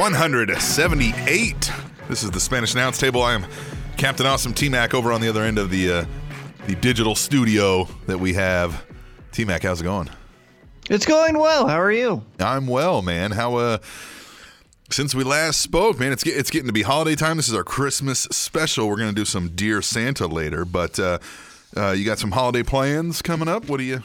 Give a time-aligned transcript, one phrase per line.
[0.00, 1.70] One hundred seventy-eight.
[2.08, 3.22] This is the Spanish announce table.
[3.22, 3.44] I am
[3.98, 6.04] Captain Awesome T Mac over on the other end of the uh,
[6.66, 8.82] the digital studio that we have.
[9.30, 10.08] T Mac, how's it going?
[10.88, 11.66] It's going well.
[11.66, 12.24] How are you?
[12.38, 13.32] I'm well, man.
[13.32, 13.76] How uh
[14.88, 17.36] since we last spoke, man, it's it's getting to be holiday time.
[17.36, 18.88] This is our Christmas special.
[18.88, 21.18] We're gonna do some Dear Santa later, but uh,
[21.76, 23.68] uh, you got some holiday plans coming up.
[23.68, 24.02] What do you?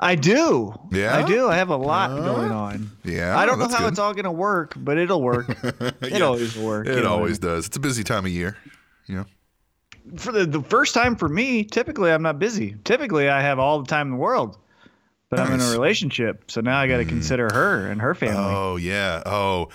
[0.00, 0.74] I do.
[0.90, 1.16] Yeah?
[1.16, 1.48] I do.
[1.48, 2.90] I have a lot going on.
[3.04, 3.88] Yeah, I don't know how good.
[3.88, 5.48] it's all going to work, but it'll work.
[6.02, 6.88] It Yeah, always works.
[6.88, 7.66] It always does.
[7.66, 8.56] It's a busy time of year.
[9.06, 9.24] You know.
[10.16, 12.76] For the, the first time for me, typically I'm not busy.
[12.84, 14.58] Typically I have all the time in the world.
[15.30, 17.08] But I'm in a relationship, so now I got to mm.
[17.08, 18.54] consider her and her family.
[18.54, 19.22] Oh yeah.
[19.26, 19.68] Oh,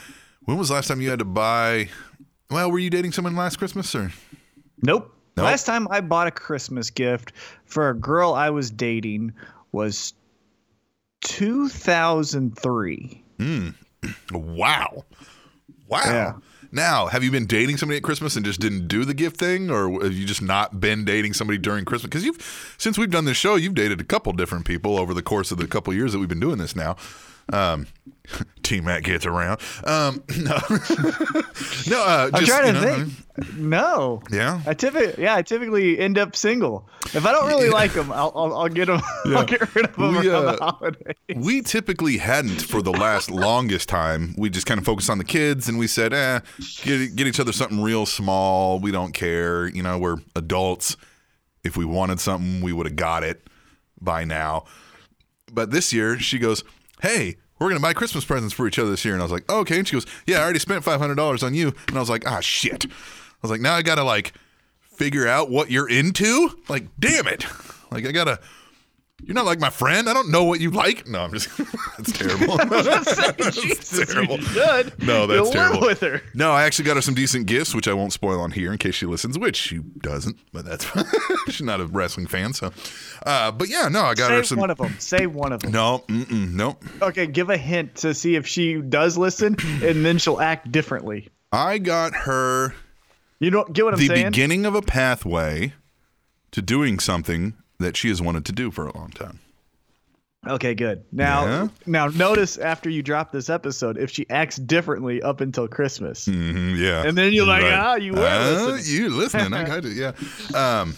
[0.45, 1.89] when was the last time you had to buy?
[2.49, 4.11] Well, were you dating someone last Christmas or?
[4.81, 5.13] Nope.
[5.35, 5.45] Nope.
[5.45, 7.33] Last time I bought a Christmas gift
[7.65, 9.33] for a girl I was dating
[9.71, 10.13] was
[11.21, 13.23] 2003.
[13.37, 13.69] Hmm.
[14.31, 15.05] Wow.
[15.87, 16.01] Wow.
[16.05, 16.33] Yeah.
[16.71, 19.71] Now, have you been dating somebody at Christmas and just didn't do the gift thing,
[19.71, 22.09] or have you just not been dating somebody during Christmas?
[22.09, 25.23] Because you've, since we've done this show, you've dated a couple different people over the
[25.23, 26.95] course of the couple years that we've been doing this now.
[27.52, 27.88] Um,
[28.64, 29.59] T Mac gets around.
[29.83, 30.58] Um, no,
[31.88, 32.03] no.
[32.03, 33.58] Uh, I'm just, trying you to know, think.
[33.58, 34.21] No.
[34.32, 34.61] Yeah.
[34.67, 36.88] I typically, yeah, I typically end up single.
[37.14, 39.02] If I don't really like them, I'll, I'll, I'll get them.
[39.27, 41.15] I'll get rid of them We, uh, the holidays.
[41.36, 44.36] We typically hadn't for the last longest time.
[44.38, 46.42] We just kind of focused on the kids and we said, eh,
[46.83, 48.80] get, get each other something real small.
[48.80, 49.67] We don't care.
[49.67, 50.98] You know, we're adults.
[51.64, 53.48] If we wanted something, we would have got it
[53.99, 54.65] by now.
[55.52, 56.64] But this year, she goes,
[57.02, 59.14] hey, we're to buy Christmas presents for each other this year.
[59.14, 59.77] And I was like, okay.
[59.80, 61.73] And she goes, yeah, I already spent $500 on you.
[61.87, 62.86] And I was like, ah, shit.
[62.86, 62.89] I
[63.42, 64.33] was like, now I got to like
[64.82, 66.52] figure out what you're into.
[66.70, 67.45] Like, damn it.
[67.92, 68.39] Like, I got to.
[69.25, 70.09] You're not like my friend.
[70.09, 71.07] I don't know what you like.
[71.07, 71.49] No, I'm just.
[71.97, 72.57] that's terrible.
[72.57, 74.37] that's Jesus, terrible.
[74.37, 75.81] No, that's You'll terrible.
[75.81, 76.21] with her.
[76.33, 78.77] No, I actually got her some decent gifts, which I won't spoil on here in
[78.77, 80.37] case she listens, which she doesn't.
[80.53, 81.05] But that's fine.
[81.47, 82.71] she's not a wrestling fan, so.
[83.25, 84.59] Uh, but yeah, no, I got her Say some.
[84.59, 84.95] one of them.
[84.99, 85.71] Say one of them.
[85.71, 86.83] No, mm-mm, nope.
[87.02, 91.29] Okay, give a hint to see if she does listen, and then she'll act differently.
[91.52, 92.73] I got her
[93.39, 94.27] You don't get what I'm the saying?
[94.27, 95.73] beginning of a pathway
[96.52, 99.39] to doing something that she has wanted to do for a long time.
[100.47, 101.03] Okay, good.
[101.11, 101.67] Now, Yeah?
[101.85, 106.77] now notice after you drop this episode, if she acts differently up until Christmas, Mhm,
[106.77, 107.03] yeah.
[107.05, 107.73] and then you're like, Right.
[107.73, 108.95] ah, you were Uh, listening.
[109.01, 109.53] You listening?
[109.53, 109.93] I got it.
[109.97, 110.11] Yeah.
[110.55, 110.95] Um,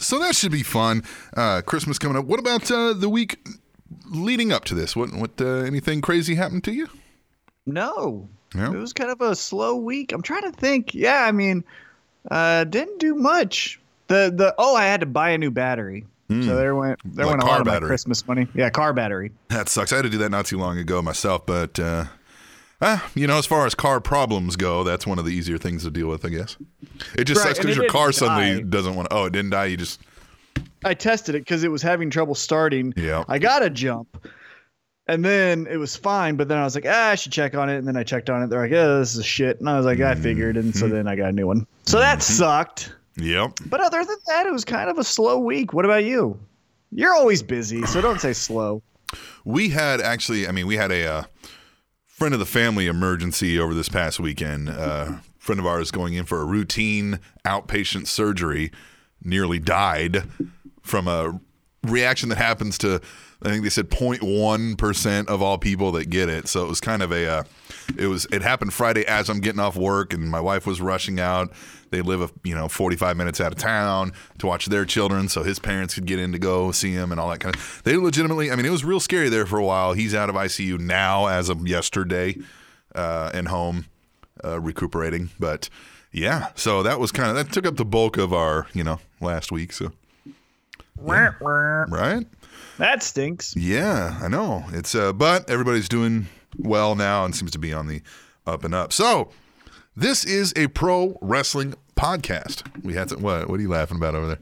[0.00, 1.04] so that should be fun.
[1.36, 2.24] Uh, Christmas coming up.
[2.24, 3.38] What about uh, the week
[4.10, 4.96] leading up to this?
[4.96, 5.14] What?
[5.14, 5.40] What?
[5.40, 6.88] Uh, anything crazy happened to you?
[7.66, 8.72] No, Yeah.
[8.72, 10.10] it was kind of a slow week.
[10.12, 10.94] I'm trying to think.
[10.94, 11.62] Yeah, I mean,
[12.28, 13.78] uh, didn't do much.
[14.08, 16.06] The the oh, I had to buy a new battery.
[16.30, 17.26] So there went there.
[17.26, 17.88] Like went a lot of my battery.
[17.88, 18.46] Christmas money.
[18.54, 19.32] Yeah, car battery.
[19.48, 19.92] That sucks.
[19.92, 22.04] I had to do that not too long ago myself, but uh,
[22.80, 25.82] ah, you know, as far as car problems go, that's one of the easier things
[25.84, 26.56] to deal with, I guess.
[27.18, 29.10] It just Right, sucks because your car didn't suddenly doesn't want.
[29.10, 29.64] to Oh, it didn't die.
[29.66, 30.00] You just
[30.84, 32.94] I tested it because it was having trouble starting.
[32.96, 33.24] Yeah.
[33.28, 34.26] I got a jump.
[35.06, 37.68] And then it was fine, but then I was like, ah, I should check on
[37.68, 37.78] it.
[37.78, 38.46] And then I checked on it.
[38.48, 39.58] They're like, yeah, this is shit.
[39.58, 40.56] And I was like, I figured.
[40.56, 40.78] And Mm-hmm.
[40.78, 41.66] so then I got a new one.
[41.84, 42.94] So that sucked.
[43.16, 43.52] Yep.
[43.66, 45.72] But other than that, it was kind of a slow week.
[45.72, 46.38] What about you?
[46.92, 48.82] You're always busy, so don't say slow.
[49.44, 51.22] We had actually, I mean, we had a uh,
[52.06, 54.68] friend of the family emergency over this past weekend.
[54.68, 58.70] Uh, friend of ours going in for a routine outpatient surgery
[59.22, 60.24] nearly died
[60.82, 61.40] from a
[61.84, 63.00] reaction that happens to,
[63.42, 66.46] I think they said 0.1% of all people that get it.
[66.48, 67.44] So it was kind of a, uh,
[67.96, 71.20] it was, it happened Friday as I'm getting off work and my wife was rushing
[71.20, 71.52] out.
[71.90, 75.42] They live, a, you know, 45 minutes out of town to watch their children so
[75.42, 77.82] his parents could get in to go see him and all that kind of.
[77.84, 79.92] They legitimately, I mean, it was real scary there for a while.
[79.92, 82.36] He's out of ICU now as of yesterday
[82.94, 83.86] uh, and home
[84.44, 85.30] uh, recuperating.
[85.38, 85.68] But
[86.12, 89.00] yeah, so that was kind of, that took up the bulk of our, you know,
[89.20, 89.72] last week.
[89.72, 89.92] So,
[91.90, 92.26] right?
[92.78, 93.54] That stinks.
[93.56, 94.64] Yeah, I know.
[94.72, 96.26] It's uh but everybody's doing
[96.56, 98.00] well now and seems to be on the
[98.46, 98.92] up and up.
[98.92, 99.30] So,
[99.96, 102.62] This is a pro wrestling podcast.
[102.84, 103.48] We had to, what?
[103.48, 104.38] What are you laughing about over there?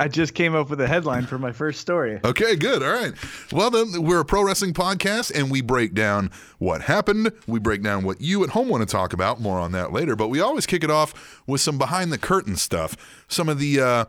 [0.00, 2.18] I just came up with a headline for my first story.
[2.24, 2.82] Okay, good.
[2.82, 3.12] All right.
[3.52, 7.30] Well, then we're a pro wrestling podcast and we break down what happened.
[7.46, 9.40] We break down what you at home want to talk about.
[9.40, 10.16] More on that later.
[10.16, 12.96] But we always kick it off with some behind the curtain stuff.
[13.28, 14.04] Some of the, uh,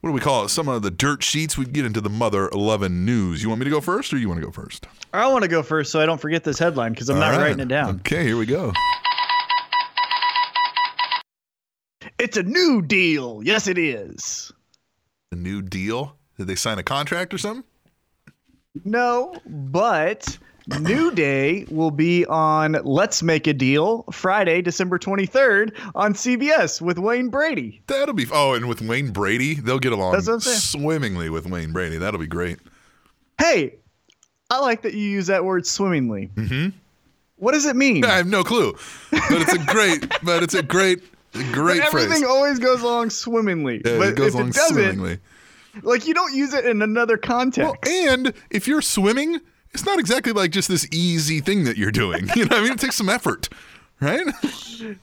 [0.00, 0.48] what do we call it?
[0.48, 1.56] Some of the dirt sheets.
[1.56, 3.40] We get into the mother 11 news.
[3.44, 4.88] You want me to go first or you want to go first?
[5.14, 7.30] I want to go first so I don't forget this headline because I'm All not
[7.36, 7.38] right.
[7.42, 7.96] writing it down.
[8.00, 8.72] Okay, here we go.
[12.18, 13.40] It's a new deal.
[13.44, 14.52] Yes, it is.
[15.32, 16.16] A new deal.
[16.38, 17.64] Did they sign a contract or something?
[18.84, 20.38] No, but
[20.80, 26.98] New Day will be on Let's Make a Deal Friday, December 23rd on CBS with
[26.98, 27.82] Wayne Brady.
[27.86, 28.26] That'll be.
[28.32, 30.58] Oh, and with Wayne Brady, they'll get along That's what I'm saying.
[30.58, 31.96] swimmingly with Wayne Brady.
[31.98, 32.58] That'll be great.
[33.38, 33.76] Hey,
[34.50, 36.30] I like that you use that word swimmingly.
[36.34, 36.76] Mm-hmm.
[37.36, 38.04] What does it mean?
[38.04, 38.72] I have no clue,
[39.10, 40.06] but it's a great.
[40.22, 41.02] but it's a great,
[41.52, 42.24] great Everything phrase.
[42.24, 43.82] always goes along swimmingly.
[43.84, 45.18] Yeah, but it goes if along it doesn't, swimmingly.
[45.82, 47.76] like you don't use it in another context.
[47.84, 49.40] Well, and if you're swimming,
[49.72, 52.28] it's not exactly like just this easy thing that you're doing.
[52.36, 53.48] You know, what I mean, it takes some effort,
[54.00, 54.26] right?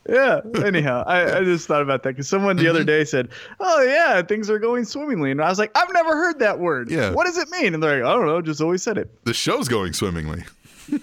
[0.08, 0.40] Yeah.
[0.64, 2.70] Anyhow, I, I just thought about that because someone the Mm-hmm.
[2.70, 3.28] other day said,
[3.60, 6.90] "Oh yeah, things are going swimmingly," and I was like, "I've never heard that word.
[6.90, 7.10] Yeah.
[7.12, 9.34] What does it mean?" And they're like, "I don't know, just always said it." The
[9.34, 10.44] show's going swimmingly.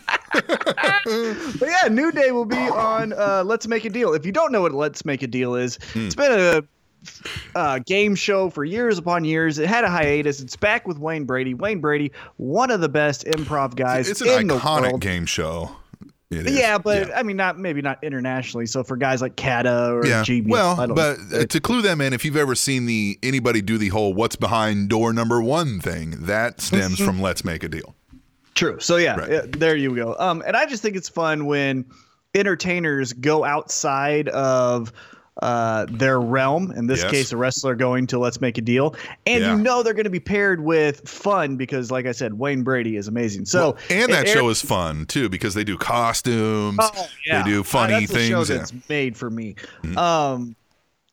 [1.04, 4.14] But yeah, New Day will be on uh, Let's Make a Deal.
[4.14, 6.06] If you don't know what Let's Make a Deal is, Hmm.
[6.06, 6.64] it's been a
[7.56, 9.58] uh, game show for years upon years.
[9.60, 10.40] It had a hiatus.
[10.40, 11.54] It's back with Wayne Brady.
[11.54, 15.02] Wayne Brady, one of the best improv guys It's an in the iconic world.
[15.02, 15.76] game show.
[16.30, 18.66] Yeah, but I mean, not maybe not internationally.
[18.66, 20.22] So for guys like Kata or yeah.
[20.24, 23.62] GB, I Well, but uh, to clue them in, if you've ever seen the anybody
[23.62, 27.68] do the whole "What's behind door number one" thing, that stems from "Let's Make a
[27.70, 27.96] Deal."
[28.56, 28.80] True.
[28.80, 29.32] So yeah, Right.
[29.32, 30.16] yeah, there you go.
[30.20, 31.86] Um, and I just think it's fun when
[32.36, 34.92] entertainers go outside of
[35.42, 36.72] uh, their realm.
[36.76, 37.12] In this Yes.
[37.12, 38.94] case, a wrestler going to Let's Make a Deal,
[39.26, 39.56] and Yeah.
[39.56, 42.98] you know they're going to be paired with fun because, like I said, Wayne Brady
[42.98, 43.46] is amazing.
[43.46, 46.78] So and that it show is fun too because they do costumes.
[46.82, 47.42] Oh, yeah.
[47.44, 48.50] They do Uh, funny that's the show things.
[48.50, 48.58] yeah.
[48.58, 49.56] that's made for me.
[49.96, 50.56] Um,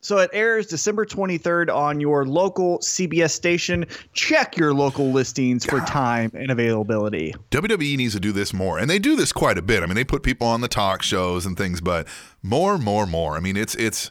[0.00, 3.84] so it airs December 23rd on your local CBS station.
[4.12, 7.34] Check your local listings for time and availability.
[7.50, 9.82] WWE needs to do this more, and they do this quite a bit.
[9.82, 12.06] I mean, they put people on the talk shows and things, but
[12.42, 13.36] more, more, more.
[13.36, 14.10] I mean, it's it's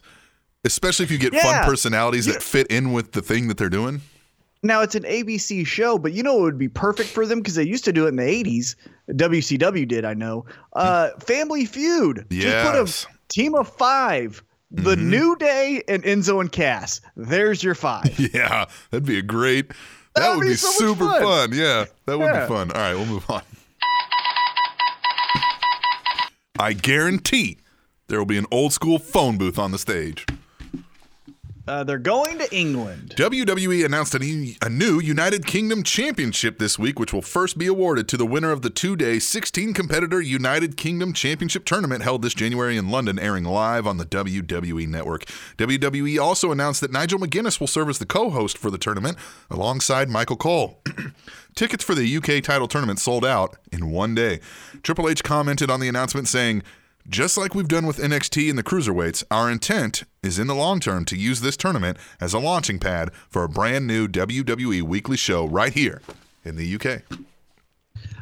[0.64, 1.42] especially if you get Yeah.
[1.42, 4.02] fun personalities that fit in with the thing that they're doing.
[4.62, 7.54] Now it's an ABC show, but you know it would be perfect for them because
[7.54, 8.74] they used to do it in the '80s.
[9.12, 10.44] WCW did, I know.
[10.72, 12.26] Uh, Family Feud.
[12.30, 12.44] Yes.
[12.66, 12.84] Mm-hmm.
[12.84, 14.42] put a team of five.
[14.70, 15.10] The mm-hmm.
[15.10, 17.00] New Day and Enzo and Cass.
[17.16, 18.18] There's your five.
[18.34, 19.68] Yeah, that'd be a great.
[19.68, 19.76] That,
[20.16, 21.22] That would would be, be so super fun.
[21.22, 21.52] fun.
[21.54, 22.42] Yeah, that would Yeah.
[22.42, 22.70] be fun.
[22.72, 23.42] All right, we'll move on.
[26.58, 27.58] I guarantee
[28.08, 30.26] there will be an old school phone booth on the stage.
[31.68, 33.12] Uh, they're going to England.
[33.14, 37.66] WWE announced a new, a new United Kingdom Championship this week, which will first be
[37.66, 42.22] awarded to the winner of the two day, 16 competitor United Kingdom Championship tournament held
[42.22, 45.26] this January in London, airing live on the WWE network.
[45.58, 49.18] WWE also announced that Nigel McGuinness will serve as the co host for the tournament
[49.50, 50.80] alongside Michael Cole.
[51.54, 54.40] Tickets for the UK title tournament sold out in one day.
[54.82, 56.62] Triple H commented on the announcement saying,
[57.08, 60.80] just like we've done with NXT and the Cruiserweights, our intent is in the long
[60.80, 65.16] term to use this tournament as a launching pad for a brand new WWE weekly
[65.16, 66.02] show right here
[66.44, 67.02] in the UK.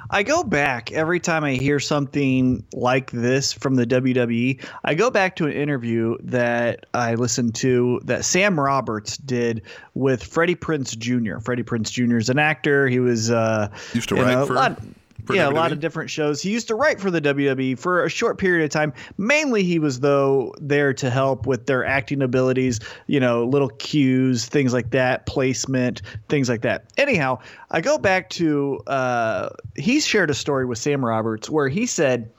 [0.09, 4.65] I go back every time I hear something like this from the WWE.
[4.85, 9.63] I go back to an interview that I listened to that Sam Roberts did
[9.95, 11.41] with Freddie Prinze Jr.
[11.41, 12.19] Freddie Prinze Jr.
[12.19, 12.87] is an actor.
[12.87, 14.81] He was uh, Used to write know, a for- lot-
[15.31, 16.43] yeah, a lot of different shows.
[16.43, 18.93] He used to write for the WWE for a short period of time.
[19.19, 22.81] Mainly, he was though there to help with their acting abilities.
[23.07, 26.85] You know, little cues, things like that, placement, things like that.
[26.97, 27.39] Anyhow,
[27.71, 32.31] I go back to uh, he shared a story with Sam Roberts where he said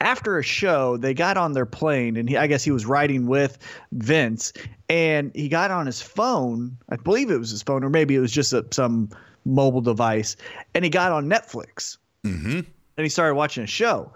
[0.00, 3.26] after a show, they got on their plane, and he, I guess he was riding
[3.26, 3.58] with
[3.92, 4.52] Vince,
[4.88, 6.76] and he got on his phone.
[6.88, 9.10] I believe it was his phone, or maybe it was just a, some
[9.44, 10.36] mobile device,
[10.74, 12.60] and he got on Netflix, mm-hmm.
[12.60, 14.12] and he started watching a show.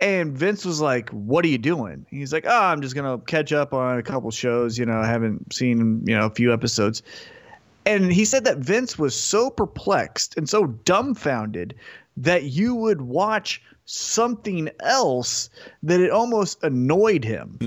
[0.00, 3.52] And Vince was like, "What are you doing?" He's like, "Oh, I'm just gonna catch
[3.52, 4.76] up on a couple shows.
[4.76, 7.02] You know, I haven't seen you know a few episodes."
[7.86, 11.74] And he said that Vince was so perplexed and so dumbfounded
[12.16, 15.50] that you would watch something else
[15.82, 17.58] that it almost annoyed him.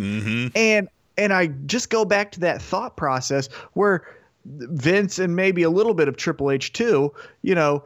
[0.56, 4.06] And and I just go back to that thought process where
[4.46, 7.84] Vince and maybe a little bit of Triple H too, you know,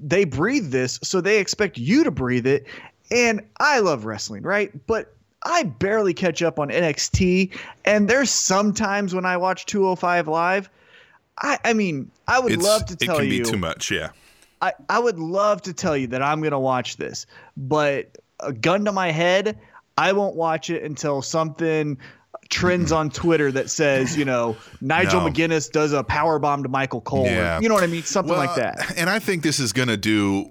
[0.00, 2.66] they breathe this, so they expect you to breathe it.
[3.10, 4.70] And I love wrestling, right?
[4.86, 5.14] But
[5.44, 10.70] I barely catch up on NXT, and there's sometimes when I watch 205 live.
[11.38, 13.22] I, I mean, I would It's, love to tell you.
[13.22, 13.44] it can you.
[13.44, 13.90] be too much.
[13.90, 14.10] Yeah.
[14.62, 17.26] I, I would love to tell you that I'm going to watch this,
[17.56, 19.58] but a gun to my head,
[19.96, 21.96] I won't watch it until something
[22.50, 25.28] trends on Twitter that says, you know, Nigel No.
[25.30, 27.26] McGuinness does a power bomb to Michael Cole.
[27.26, 28.02] or- you know what I mean?
[28.02, 28.92] Something like that.
[28.98, 30.50] And I think this is going to do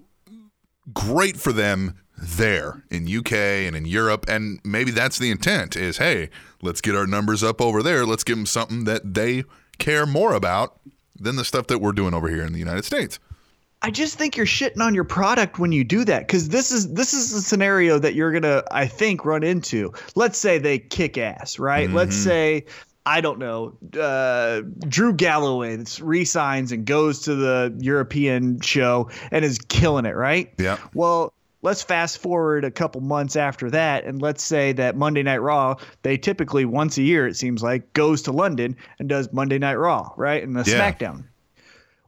[0.94, 4.26] great for them there in UK and in Europe.
[4.28, 6.30] And maybe that's the intent is, hey,
[6.62, 8.06] let's get our numbers up over there.
[8.06, 9.44] Let's give them something that they
[9.78, 10.80] care more about
[11.18, 13.20] than the stuff that we're doing over here in the United States.
[13.82, 16.92] I just think you're shitting on your product when you do that because this is
[16.94, 19.94] this is the scenario that you're gonna I think run into.
[20.16, 21.92] Let's say they kick ass, right?
[21.92, 22.30] Let's Mm-hmm.
[22.30, 22.66] say
[23.06, 29.58] I don't know uh, Drew Galloway resigns and goes to the European show and is
[29.70, 30.52] killing it, right?
[30.58, 30.78] Yeah.
[30.94, 35.38] Well, let's fast forward a couple months after that, and let's say that Monday Night
[35.38, 39.58] Raw, they typically once a year, it seems like, goes to London and does Monday
[39.58, 40.44] Night Raw, right?
[40.44, 40.92] And the Yeah.
[40.92, 41.24] SmackDown.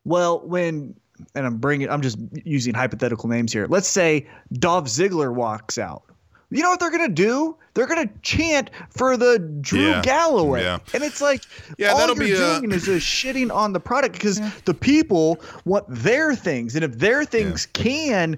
[0.03, 0.95] Well, when
[1.35, 3.67] and I'm bringing, I'm just using hypothetical names here.
[3.67, 6.03] Let's say Dolph Ziggler walks out.
[6.49, 7.55] You know what they're gonna do?
[7.73, 10.01] They're gonna chant for the Drew Yeah.
[10.01, 10.79] Galloway, Yeah.
[10.93, 11.43] and it's like
[11.77, 14.73] Yeah, all that'll you're be a- doing is just shitting on the product because the
[14.73, 18.37] people want their things, and if their things can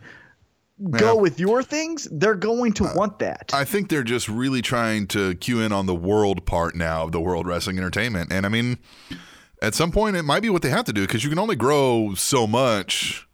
[0.92, 1.22] go Yeah.
[1.22, 3.50] with your things, they're going to want that.
[3.54, 7.12] I think they're just really trying to cue in on the world part now of
[7.14, 8.32] the World Wrestling Entertainment.
[8.32, 8.78] And I mean,
[9.64, 11.56] at some point, it might be what they have to do because you can only
[11.56, 13.28] grow so much.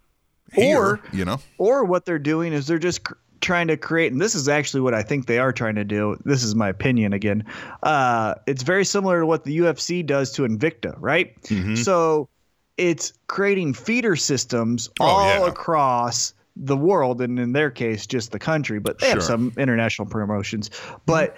[0.53, 4.11] Here, Or- you know, or what they're doing is they're just cr- trying to create
[4.11, 6.67] and this is actually what i think they are trying to do this is my
[6.67, 7.41] opinion again
[7.83, 11.75] uh, it's very similar to what the ufc does to invicta right Mm-hmm.
[11.75, 12.27] so
[12.75, 15.47] it's creating feeder systems Oh, all yeah.
[15.47, 20.07] across the world and in their case just the country but they have some international
[20.09, 20.69] promotions
[21.05, 21.37] but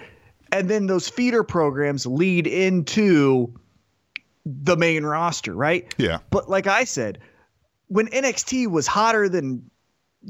[0.51, 3.53] and then those feeder programs lead into
[4.45, 7.19] the main roster right yeah, but like I said,
[7.87, 9.69] when NXT was hotter than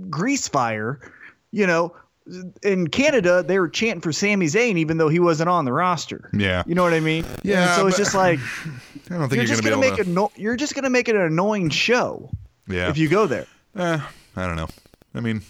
[0.10, 1.00] grease fire,
[1.52, 1.96] you know,
[2.64, 6.30] in Canada they were chanting for Sami Zayn even though he wasn't on the roster.
[6.34, 6.64] Yeah.
[6.66, 7.26] You know what I mean?
[7.44, 8.40] Yeah, And so it's just like
[9.10, 10.76] I don't think you're you're, just going gonna be make able a no, you're just
[10.76, 12.30] gonna make it an annoying show.
[12.68, 13.48] Yeah, if you go there.
[13.76, 14.00] Eh,
[14.36, 14.68] I don't know.
[15.14, 15.42] I mean,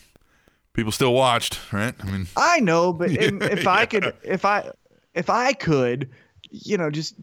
[0.73, 1.93] people still watched, right?
[1.99, 4.71] I mean, I know, but in, if I could, if I,
[5.13, 6.09] if I could,
[6.49, 7.15] you know, just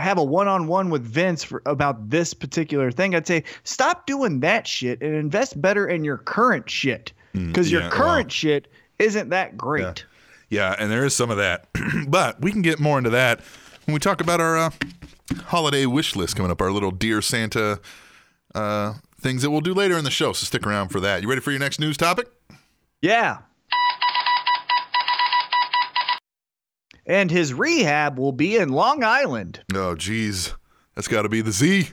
[0.00, 4.66] have a one-on-one with Vince for, about this particular thing, I'd say stop doing that
[4.66, 9.30] shit and invest better in your current shit because your yeah, current well- shit isn't
[9.30, 10.04] that great.
[10.48, 11.68] yeah, and there is some of that,
[12.08, 13.40] but we can get more into that
[13.84, 14.70] when we talk about our uh,
[15.46, 16.60] holiday wish list coming up.
[16.60, 17.80] Our little dear Santa
[18.54, 20.32] uh, things that we'll do later in the show.
[20.32, 21.22] So stick around for that.
[21.22, 22.28] You ready for your next news topic?
[23.00, 23.38] Yeah.
[27.10, 29.60] And his rehab will be in Long Island.
[29.74, 30.54] Oh, geez,
[30.94, 31.88] that's got to be the Z.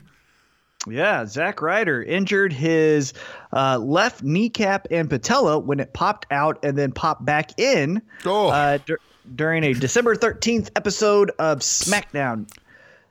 [0.88, 3.12] Yeah, Zack Ryder injured his
[3.52, 8.46] uh, left kneecap and patella when it popped out and then popped back in Oh.
[8.48, 9.00] uh, dur-
[9.34, 12.48] during a December 13th episode of SmackDown.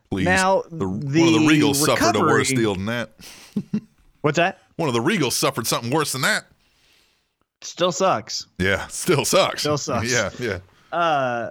[0.09, 0.23] Please.
[0.23, 3.11] Now, the, one of the the Regals suffered a worse deal than that.
[4.21, 4.59] What's that?
[4.77, 6.45] One of the Regals suffered something worse than that.
[7.59, 8.47] Still sucks.
[8.59, 9.59] Yeah, still sucks.
[9.63, 10.09] Still sucks.
[10.11, 11.49] Yeah, yeah.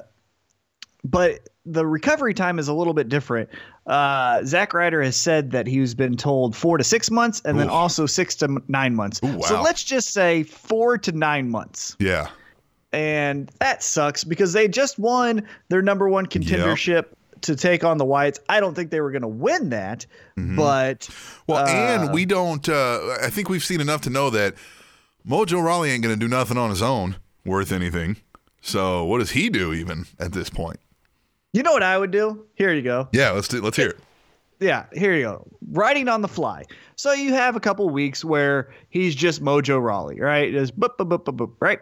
[1.11, 3.49] But the recovery time is a little bit different.
[3.87, 7.69] Uh, Zack Ryder has said that he's been told four to six months, and then
[7.69, 9.21] also six to nine months.
[9.25, 12.29] Ooh, So let's just say four to nine months, Yeah.
[12.93, 17.07] and that sucks because they just won their number one contendership
[17.43, 18.39] to take on the Wyatts.
[18.49, 20.57] I don't think they were going to win that, Mm-hmm.
[20.57, 21.09] but
[21.47, 22.69] Well, Uh, and we don't.
[22.69, 24.55] Uh, I think we've seen enough to know that
[25.29, 28.17] Mojo Rawley ain't going to do nothing on his own worth anything.
[28.61, 30.81] So what does he do even at this point?
[31.53, 32.45] You know what I would do?
[32.55, 33.09] Here you go.
[33.13, 33.99] Yeah, let's do, let's hear it.
[34.61, 35.47] Yeah, here you go.
[35.73, 36.65] Writing on the fly.
[36.97, 40.51] So you have a couple weeks where he's just Mojo Rawley, right?
[40.53, 41.81] Just boop, boop, boop, boop, boop, right?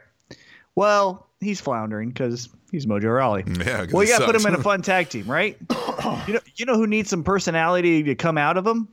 [0.75, 3.45] Well, he's floundering because he's Mojo Rawley.
[3.65, 5.57] Yeah, Well, you got to put him in a fun tag team, right?
[6.27, 8.89] you know, you know who needs some personality to come out of him?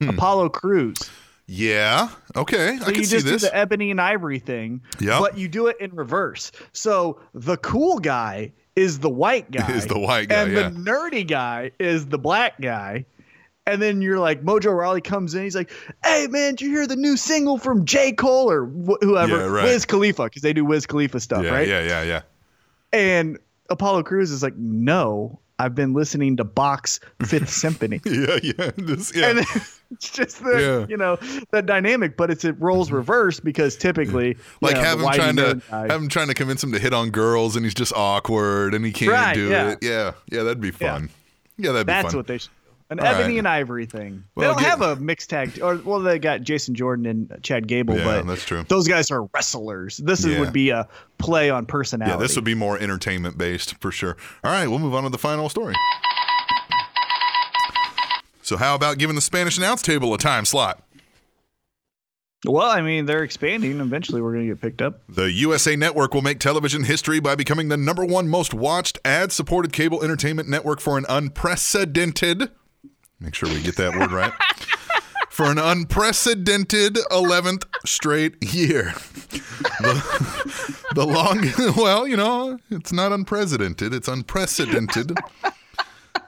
[0.00, 0.10] Hmm.
[0.10, 0.98] Apollo Crews.
[1.46, 2.08] Yeah.
[2.36, 2.78] Okay.
[2.78, 5.18] So I can you see just do the ebony and ivory thing, Yep.
[5.20, 6.52] but you do it in reverse.
[6.72, 9.70] So the cool guy is the white guy.
[9.72, 10.68] Is the white guy, And yeah.
[10.68, 13.04] the nerdy guy is the black guy.
[13.66, 15.42] And then you're like, Mojo Rawley comes in.
[15.44, 15.70] He's like,
[16.04, 18.12] hey, man, did you hear the new single from J.
[18.12, 19.36] Cole or wh- whoever?
[19.36, 19.64] Yeah, right.
[19.64, 21.68] Wiz Khalifa, because they do Wiz Khalifa stuff, yeah, right?
[21.68, 22.22] yeah, yeah, yeah.
[22.92, 28.00] And Apollo Crews is like, no, I've been listening to Bach's Fifth Symphony.
[28.06, 29.30] Yeah, yeah, this, yeah.
[29.30, 29.38] And
[29.90, 30.86] it's just the Yeah.
[30.88, 31.16] you know
[31.50, 32.96] the dynamic, but it's it rolls mm-hmm.
[32.96, 36.34] reverse because typically you like know, have him trying to guy- have him trying to
[36.34, 39.48] convince him to hit on girls, and he's just awkward, and he can't Right, do
[39.50, 39.70] yeah.
[39.72, 39.78] it.
[39.82, 41.10] Yeah, yeah, that'd be fun.
[41.58, 42.02] Yeah, that'd be fun.
[42.02, 42.16] That's fun.
[42.16, 42.50] what they should.
[42.90, 43.38] An All Ebony right.
[43.38, 44.24] and Ivory thing.
[44.34, 47.38] Well, they don't get- have a mixed tag, or well, they got Jason Jordan and
[47.42, 48.64] Chad Gable, Yeah, but that's true.
[48.66, 49.98] Those guys are wrestlers.
[49.98, 52.12] This is, would be a play on personality.
[52.16, 54.16] yeah, this would be more entertainment based for sure.
[54.42, 55.74] All right, we'll move on to the final story.
[58.42, 60.82] So, how about giving the Spanish announce table a time slot?
[62.46, 63.78] Well, I mean, they're expanding.
[63.80, 65.02] Eventually, we're going to get picked up.
[65.08, 69.30] The USA Network will make television history by becoming the number one most watched ad
[69.30, 72.50] supported cable entertainment network for an unprecedented,
[73.20, 74.32] make sure we get that word right,
[75.28, 78.94] for an unprecedented 11th straight year.
[79.80, 81.46] The, the long,
[81.76, 85.16] well, you know, it's not unprecedented, it's unprecedented.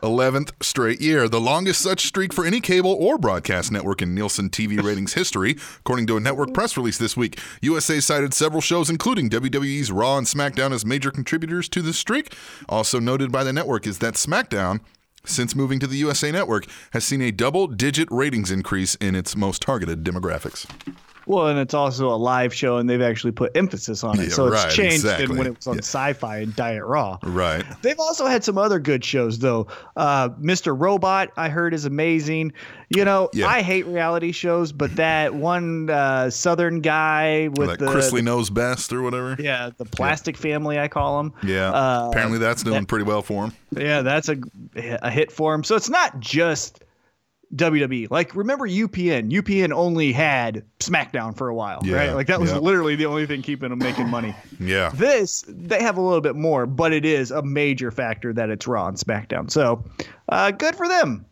[0.03, 4.51] 11th straight year, the longest such streak for any cable or broadcast network in Nielsen
[4.51, 7.39] TV ratings history, according to a network press release this week.
[7.61, 12.35] USA cited several shows, including WWE's Raw and SmackDown, as major contributors to the streak.
[12.69, 14.81] Also noted by the network is that SmackDown,
[15.25, 19.37] since moving to the USA Network, has seen a double digit ratings increase in its
[19.37, 20.67] most targeted demographics.
[21.27, 24.25] Well, and it's also a live show, and they've actually put emphasis on it.
[24.25, 25.81] Yeah, so it's right, changed than when it was on Yeah.
[25.83, 27.19] Sci-Fi and Diet Raw.
[27.23, 27.65] Right.
[27.83, 29.67] They've also had some other good shows, though.
[29.97, 30.79] Uh, Mr.
[30.79, 32.53] Robot, I heard, is amazing.
[32.89, 33.47] You know, Yeah.
[33.47, 38.51] I hate reality shows, but that one uh, Southern guy with Like the Chrisley knows
[38.51, 39.37] best or whatever.
[39.39, 41.33] yeah, the plastic family, I call him.
[41.43, 41.71] Yeah.
[41.71, 43.53] Uh, Apparently that's doing pretty well for him.
[43.71, 44.37] Yeah, that's a
[44.77, 45.65] a hit for him.
[45.65, 46.83] So it's not just
[47.55, 48.11] WWE.
[48.11, 49.31] Like remember UPN?
[49.31, 52.15] UPN only had SmackDown for a while, Yeah, right?
[52.15, 52.59] Like that was yeah.
[52.59, 54.35] literally the only thing keeping them making money.
[54.61, 54.91] Yeah.
[54.95, 58.67] This they have a little bit more, but it is a major factor that it's
[58.67, 59.51] Raw and SmackDown.
[59.51, 59.85] So
[60.29, 61.27] uh, good for them.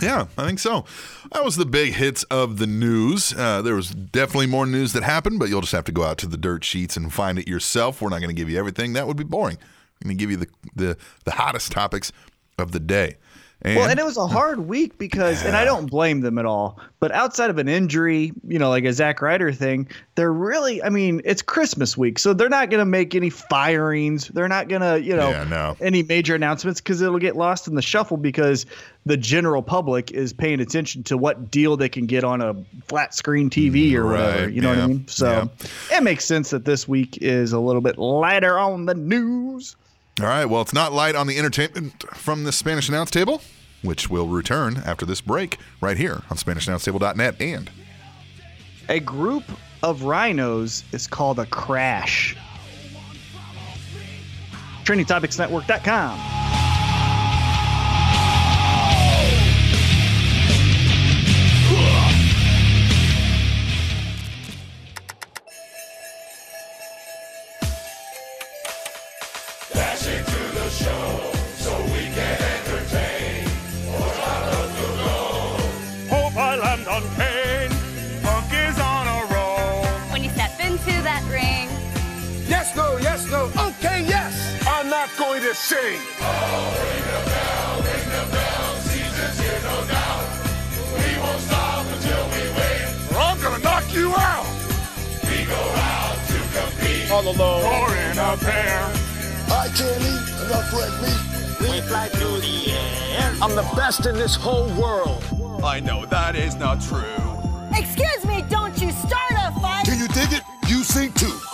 [0.00, 0.84] Yeah, I think so.
[1.32, 3.34] That was the big hits of the news.
[3.36, 6.18] Uh, there was definitely more news that happened, but you'll just have to go out
[6.18, 8.00] to the dirt sheets and find it yourself.
[8.00, 9.56] We're not going to give you everything; that would be boring.
[9.56, 12.12] We're going to give you the, the the hottest topics
[12.58, 13.16] of the day.
[13.62, 16.46] And, Well, and it was a hard week because, and I don't blame them at
[16.46, 20.80] all, but outside of an injury, you know, like a Zack Ryder thing, they're really,
[20.80, 22.20] I mean, it's Christmas week.
[22.20, 24.28] So they're not going to make any firings.
[24.28, 25.76] They're not going to, you know, Yeah, no.
[25.80, 28.64] any major announcements because it'll get lost in the shuffle because
[29.06, 32.54] the general public is paying attention to what deal they can get on a
[32.86, 34.48] flat screen TV mm, or whatever.
[34.48, 35.08] You know what I mean?
[35.08, 35.50] So
[35.90, 39.74] it makes sense that this week is a little bit lighter on the news.
[40.20, 43.40] All right, well, it's not light on the entertainment from the Spanish announce table,
[43.82, 47.70] which will return after this break right here on SpanishAnnounceTable.net and
[48.88, 49.44] A group
[49.82, 52.36] of rhinos is called a crash.
[54.84, 56.37] TrainingTopicsNetwork.com.
[85.58, 86.00] not going to sing.
[93.20, 94.46] I'm gonna knock you out.
[95.24, 97.10] We go out to compete.
[97.10, 97.64] All alone.
[97.64, 98.92] Or in a pair.
[99.50, 101.22] I can't eat enough red meat.
[101.60, 103.34] We fly through the air.
[103.42, 105.24] I'm the best in this whole world.
[105.64, 107.02] I know that is not true.
[107.74, 109.84] excuse me, don't you start a fight.
[109.86, 110.42] Can you dig it?
[110.68, 111.47] You sing too.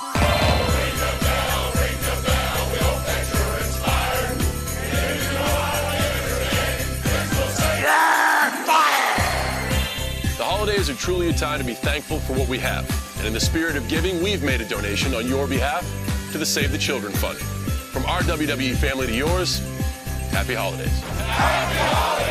[11.05, 12.89] Truly a time to be thankful for what we have.
[13.19, 15.85] And in the spirit of giving, we've made a donation on your behalf
[16.33, 17.37] to the Save the Children Fund.
[17.37, 19.59] From our WWE family to yours,
[20.31, 22.24] happy holidays.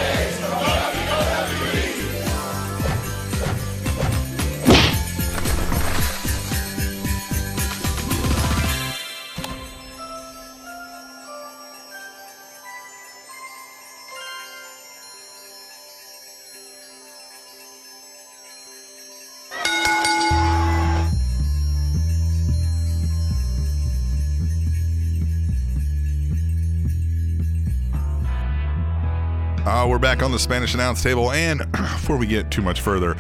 [29.66, 33.16] Uh, we're back on the Spanish announce table, and before we get too much further,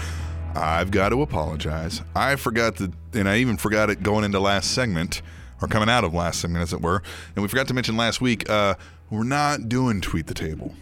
[0.56, 2.02] I've got to apologize.
[2.16, 5.22] I forgot that, and I even forgot it going into last segment,
[5.62, 7.02] or coming out of last segment, as it were.
[7.36, 8.76] And we forgot to mention last week, uh,
[9.10, 10.74] we're not doing tweet the table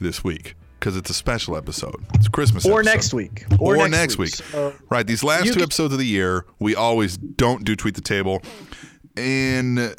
[0.00, 2.02] this week because it's a special episode.
[2.14, 2.90] It's Christmas Or episode.
[2.94, 3.44] next week.
[3.60, 4.30] Or, Or next, next week.
[4.38, 4.46] week.
[4.50, 5.06] So right.
[5.06, 8.42] These last two can- episodes of the year, we always don't do tweet the table.
[9.16, 9.92] And, uh,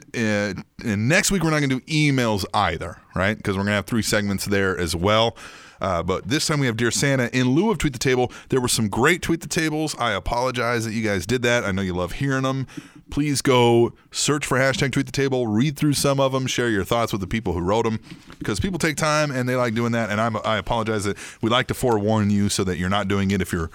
[0.83, 3.37] and next week, we're not going to do emails either, right?
[3.37, 5.35] Because we're going to have three segments there as well.
[5.83, 7.29] Uh, but this time we have Dear Santa.
[7.37, 9.95] In lieu of Tweet the Table, there were some great Tweet the Tables.
[9.99, 11.65] I apologize that you guys did that.
[11.65, 12.67] I know you love hearing them.
[13.09, 16.85] Please go search for hashtag Tweet the Table, read through some of them, share your
[16.85, 17.99] thoughts with the people who wrote them
[18.39, 20.09] because people take time and they like doing that.
[20.09, 23.31] And I'm, I apologize that we like to forewarn you so that you're not doing
[23.31, 23.69] it if you're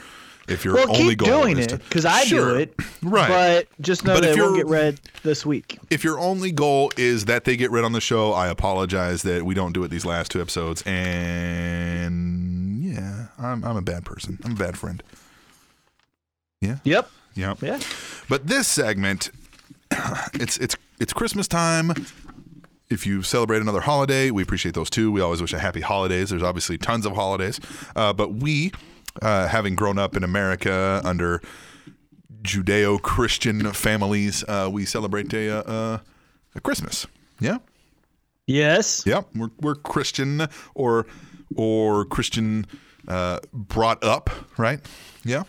[0.48, 2.54] if your well, only keep goal doing is it to because I Sure.
[2.54, 2.74] do it.
[3.02, 5.78] right But just know But that it won't get read this week.
[5.90, 9.44] if your only goal is that they get read on the show, I apologize that
[9.44, 10.82] we don't do it these last two episodes.
[10.87, 14.38] And yeah, I'm, I'm a bad person.
[14.44, 15.02] I'm a bad friend.
[16.61, 16.78] Yeah.
[16.84, 17.11] Yep.
[17.34, 17.54] Yeah.
[17.62, 17.78] Yeah.
[18.28, 19.30] But this segment,
[20.34, 21.92] it's it's it's Christmas time.
[22.90, 25.12] If you celebrate another holiday, we appreciate those too.
[25.12, 26.30] We always wish a happy holidays.
[26.30, 27.61] There's obviously tons of holidays,
[27.94, 28.72] uh, but we,
[29.22, 31.40] uh, having grown up in America under
[32.42, 35.98] Judeo-Christian families, uh, we celebrate a, uh,
[36.54, 37.07] a Christmas.
[37.40, 37.59] Yeah.
[38.46, 39.04] Yes.
[39.04, 41.07] Yeah, we're we're Christian or
[41.54, 42.66] or Christian
[43.07, 44.81] uh, brought up, right?
[45.22, 45.42] Yeah,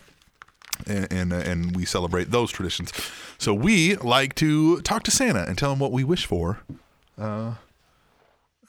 [0.86, 2.92] and and, uh, and we celebrate those traditions.
[3.38, 6.60] So we like to talk to Santa and tell him what we wish for
[7.18, 7.54] uh,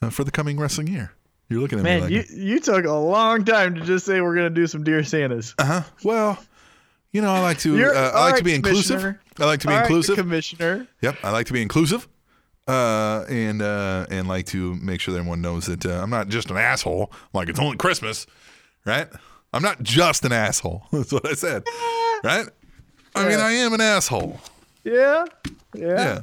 [0.01, 1.11] uh, for the coming wrestling year.
[1.51, 4.21] You're looking at me Man, like, you you took a long time to just say
[4.21, 5.53] we're gonna do some dear Santas.
[5.59, 5.83] uh-huh.
[6.03, 6.39] well,
[7.11, 9.15] you know, I like to uh, I like right, to be inclusive.
[9.37, 10.15] I like to be All right, inclusive.
[10.15, 10.87] Commissioner.
[11.01, 12.07] Yep, I like to be inclusive,
[12.67, 16.29] uh, and uh, and like to make sure that everyone knows that uh, I'm not
[16.29, 17.11] just an asshole.
[17.33, 18.27] Like it's only Christmas,
[18.85, 19.09] right?
[19.51, 20.83] I'm not just an asshole.
[20.91, 21.63] That's what I said,
[22.23, 22.47] right?
[23.13, 24.39] I mean, I am an asshole.
[24.85, 25.25] Yeah.
[25.75, 25.85] Yeah.
[25.85, 26.21] Yeah,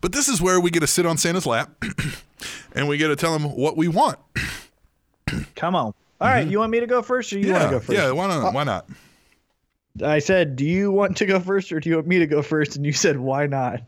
[0.00, 1.84] but this is where we get to sit on Santa's lap,
[2.72, 4.18] and we get to tell him what we want.
[5.54, 5.94] Come on.
[6.20, 7.72] All right, you want me to go first, or you want Mm-hmm.
[7.72, 7.98] to go first?
[7.98, 8.10] yeah.
[8.10, 8.52] Why not?
[8.54, 8.86] Why not?
[10.04, 12.42] I said, do you want to go first, or do you want me to go
[12.42, 12.76] first?
[12.76, 13.80] And you said, why not?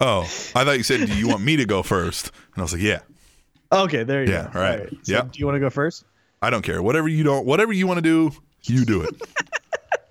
[0.00, 0.22] Oh,
[0.54, 2.26] I thought you said, "Do you want me to go first?
[2.54, 2.98] And I was like, "Yeah,
[3.72, 4.58] Okay, there you Yeah, go.
[4.58, 4.90] all right.
[4.90, 5.22] So Yeah.
[5.22, 6.04] Do you want to go first?
[6.42, 6.82] I don't care.
[6.82, 8.30] Whatever you don't, whatever you want to do,
[8.64, 9.14] you do it."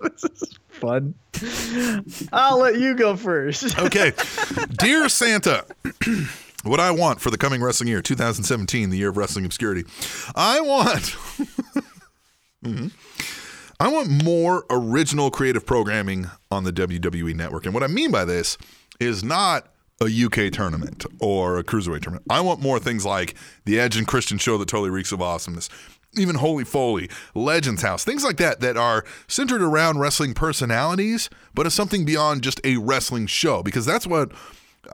[0.00, 1.14] this is Fun.
[2.32, 3.78] I'll let you go first.
[3.78, 4.12] Okay.
[4.78, 5.64] Dear Santa,
[6.68, 9.84] what I want for the coming wrestling year, 2017, the year of wrestling obscurity,
[10.34, 11.14] I want.
[12.64, 12.90] Mhm.
[13.78, 17.64] I want more original creative programming on the WWE network.
[17.66, 18.56] And what I mean by this
[18.98, 19.68] is not
[20.00, 22.24] a UK tournament or a cruiserweight tournament.
[22.30, 23.34] I want more things like
[23.66, 25.68] the Edge and Christian show that totally reeks of awesomeness.
[26.16, 31.66] Even Holy Foley, Legends House, things like that that are centered around wrestling personalities, but
[31.66, 33.62] as something beyond just a wrestling show.
[33.62, 34.32] Because that's what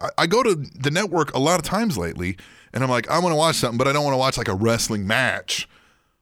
[0.00, 2.36] I, I go to the network a lot of times lately,
[2.72, 4.48] and I'm like, I want to watch something, but I don't want to watch like
[4.48, 5.68] a wrestling match.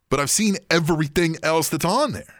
[0.09, 2.35] But I've seen everything else that's on there.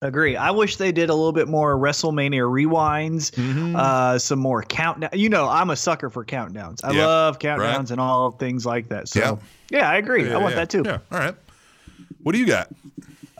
[0.00, 0.36] Agree.
[0.36, 3.74] I wish they did a little bit more WrestleMania rewinds, Mm-hmm.
[3.74, 5.10] uh, some more countdown.
[5.12, 6.84] You know, I'm a sucker for countdowns.
[6.84, 7.90] I Yeah, love countdowns right.
[7.90, 9.08] and all things like that.
[9.08, 9.36] So, Yeah.
[9.80, 10.30] yeah, I agree.
[10.32, 10.82] I want Yeah, that too.
[10.86, 10.98] Yeah.
[11.10, 11.34] All right.
[12.22, 12.68] What do you got?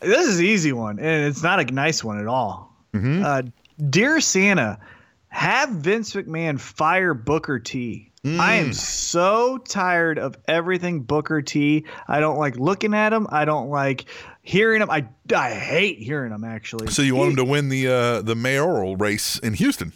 [0.02, 2.74] This is an easy one, and it's not a nice one at all.
[2.92, 3.24] Mm-hmm.
[3.24, 3.42] Uh,
[3.88, 4.80] Dear Santa,
[5.28, 8.04] have Vince McMahon fire Booker T.
[8.24, 8.40] I Mm.
[8.40, 11.84] am so tired of everything Booker T.
[12.08, 13.26] I don't like looking at him.
[13.30, 14.06] I don't like
[14.42, 14.90] hearing him.
[14.90, 16.88] I, I hate hearing him actually.
[16.88, 19.92] So you want him to win the uh, the mayoral race in Houston?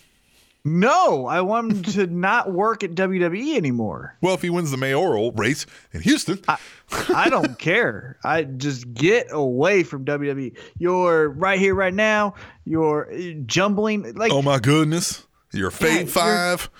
[0.64, 4.16] No, I want him to not work at WWE anymore.
[4.20, 8.16] Well, if he wins the mayoral race in Houston, I don't care.
[8.24, 10.56] I just get away from WWE.
[10.78, 12.34] You're right here, right now.
[12.64, 13.12] You're
[13.46, 16.70] jumbling like oh my goodness, you're Fave you're- Five.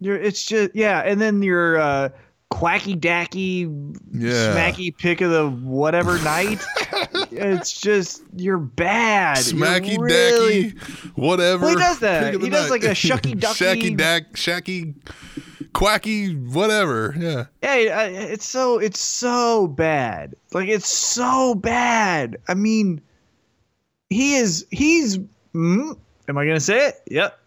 [0.00, 2.08] You're it's just yeah, and then your uh
[2.52, 4.54] quacky dacky Yeah.
[4.54, 6.60] smacky pick of the whatever night.
[7.30, 9.38] it's just you're bad.
[9.38, 10.78] You're Smacky really- dacky,
[11.16, 11.66] whatever.
[11.66, 12.24] Well, he does that.
[12.24, 12.70] Pick of the He does night.
[12.70, 14.94] like a shucky ducky- shacky dack, shacky,
[15.72, 17.14] quacky, whatever.
[17.18, 17.44] Yeah.
[17.62, 20.34] Yeah, it's so it's so bad.
[20.52, 22.36] Like it's so bad.
[22.48, 23.00] I mean,
[24.10, 25.18] he is he's.
[25.54, 27.02] Mm, am I gonna say it?
[27.10, 27.38] Yep.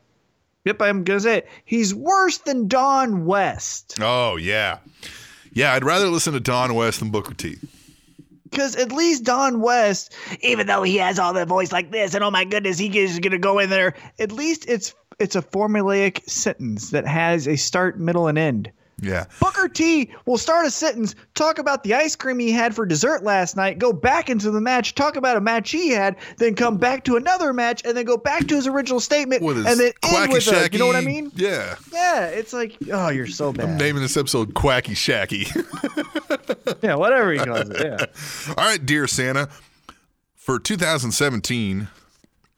[0.66, 1.50] Yep, I'm gonna say it.
[1.64, 3.98] He's worse than Don West.
[4.02, 4.80] Oh yeah,
[5.54, 5.74] yeah.
[5.74, 7.58] I'd rather listen to Don West than Booker T.
[8.50, 12.24] Because at least Don West, even though he has all that voice like this, and
[12.24, 13.94] oh my goodness, he is gonna go in there.
[14.20, 18.72] At least it's it's a formulaic sentence that has a start, middle, and end.
[19.02, 19.26] Yeah.
[19.40, 23.24] Booker T will start a sentence, talk about the ice cream he had for dessert
[23.24, 26.78] last night, go back into the match, talk about a match he had, then come
[26.78, 29.80] back to another match, and then go back to his original statement, With his and
[29.80, 31.32] then end with a, you know what I mean?
[31.36, 31.76] Yeah.
[31.92, 33.70] Yeah, it's like, oh, you're so bad.
[33.70, 35.46] I'm naming this episode Quacky Shacky.
[36.84, 37.82] yeah, whatever he calls it.
[37.82, 38.54] Yeah.
[38.58, 39.50] All right, dear Santa,
[40.36, 41.90] for 2017,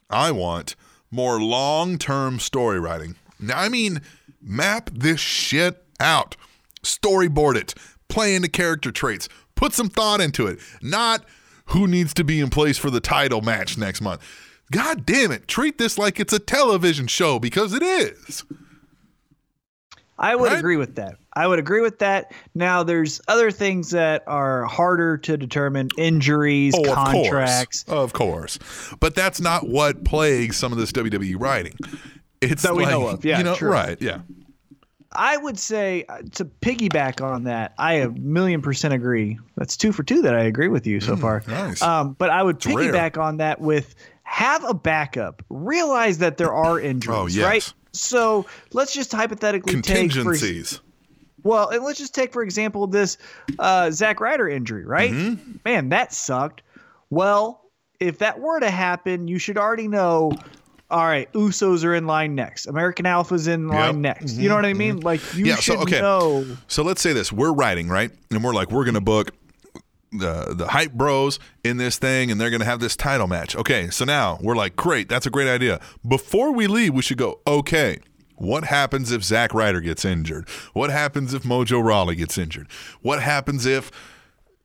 [0.10, 0.76] I want
[1.10, 3.16] more long term story writing.
[3.40, 4.02] Now, I mean,
[4.42, 6.36] map this shit out,
[6.84, 7.74] storyboard it,
[8.08, 11.24] play into character traits, put some thought into it, not
[11.68, 14.22] who needs to be in place for the title match next month.
[14.72, 18.44] God damn it, treat this like it's a television show because it is.
[20.20, 20.58] I would Right?
[20.60, 21.16] agree with that.
[21.34, 22.32] I would agree with that.
[22.56, 27.84] Now, there's other things that are harder to determine injuries, Oh, contracts.
[27.88, 28.56] Of course.
[28.56, 28.96] Of course.
[29.00, 31.76] But that's not what plagues some of this WWE writing.
[32.42, 33.24] It's That we like, know of.
[33.24, 33.70] Yeah, you know, true.
[33.72, 33.98] right.
[34.02, 34.20] Yeah.
[35.12, 39.40] I would say uh, to piggyback on that, I a million percent agree.
[39.56, 41.42] That's two for two that I agree with you so far.
[41.42, 41.82] Mm, nice.
[41.82, 42.76] Um, but I would rare.
[42.76, 45.44] piggyback on that with have a backup.
[45.50, 47.46] Realize that there are injuries, Oh, yes.
[47.46, 47.74] right?
[47.94, 50.82] So let's just hypothetically take for, Contingencies.
[51.44, 53.18] well, and let's just take for example this
[53.58, 55.12] uh, Zack Ryder injury, right?
[55.12, 55.52] Mm-hmm.
[55.66, 56.62] Man, that sucked.
[57.10, 57.64] Well,
[58.00, 60.32] if that were to happen, you should already know.
[60.90, 62.66] All right, Usos are in line next.
[62.66, 63.92] American Alpha's in line Yep.
[63.92, 64.02] Mm-hmm.
[64.02, 64.38] next.
[64.38, 65.02] You know what I mean?
[65.02, 66.00] Like you Yeah, so, should okay.
[66.00, 66.46] know.
[66.68, 68.10] So let's say this: we're writing, right?
[68.32, 69.32] And we're like, we're going to book
[70.14, 73.54] the the hype bros in this thing, and they're going to have this title match.
[73.56, 75.82] Okay, so now we're like, great, that's a great idea.
[76.08, 77.42] Before we leave, we should go.
[77.46, 78.00] Okay,
[78.36, 80.48] what happens if Zack Ryder gets injured?
[80.72, 82.70] What happens if Mojo Rawley gets injured?
[83.02, 83.92] What happens if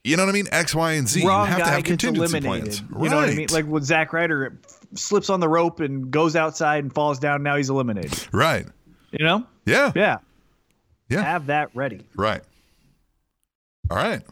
[0.05, 0.47] you know what I mean?
[0.53, 1.27] X, Y, and Z.
[1.27, 2.65] Wrong you have to guy have gets contingency eliminated.
[2.89, 3.03] plans.
[3.03, 3.49] You know what I mean?
[3.51, 4.57] Like with Zack Ryder,
[4.95, 7.43] slips on the rope and goes outside and falls down.
[7.43, 8.29] Now he's eliminated.
[8.33, 8.67] right.
[9.11, 9.47] You know?
[9.67, 9.93] Yeah.
[9.95, 10.19] Yeah.
[11.09, 11.23] Yeah.
[11.23, 12.07] Have that ready.
[12.17, 12.43] Right.
[13.91, 14.23] All right.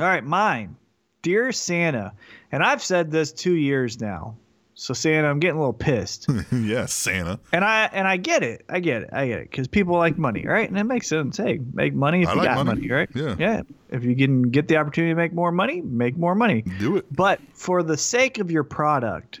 [0.00, 0.76] All right, mine.
[1.22, 2.12] Dear Santa,
[2.50, 4.36] and I've said this two years now.
[4.74, 6.26] So Santa, I'm getting a little pissed.
[6.52, 7.38] yes, Santa.
[7.52, 8.64] and I and I get it.
[8.68, 9.10] I get it.
[9.12, 9.50] I get it.
[9.50, 10.68] Because people like money, right?
[10.68, 11.36] And it makes sense.
[11.36, 12.80] Hey, make money if I you like got money.
[12.80, 12.90] money.
[12.92, 13.08] right?
[13.14, 13.36] Yeah.
[13.38, 13.62] Yeah.
[13.90, 16.62] If you can get the opportunity to make more money, make more money.
[16.62, 17.06] Do it.
[17.14, 19.40] But for the sake of your product,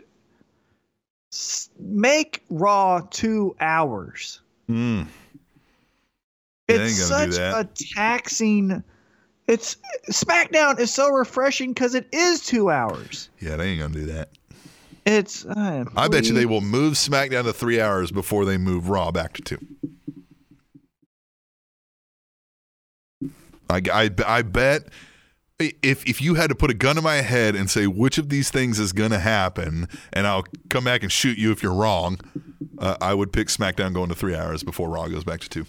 [1.78, 4.40] make Raw two hours.
[4.68, 5.06] Mm.
[6.68, 8.84] It's ain't gonna do such a taxing.
[9.48, 9.76] It's
[10.10, 13.28] SmackDown is so refreshing because it is two hours.
[13.40, 14.30] Yeah, they ain't gonna do that.
[15.04, 15.44] It's.
[15.44, 19.10] Uh, I bet you they will move SmackDown to three hours before they move Raw
[19.10, 19.58] back to two.
[23.68, 24.84] I, I, I bet
[25.58, 28.28] if if you had to put a gun to my head and say which of
[28.28, 31.74] these things is going to happen, and I'll come back and shoot you if you're
[31.74, 32.18] wrong,
[32.78, 35.66] uh, I would pick SmackDown going to three hours before Raw goes back to two.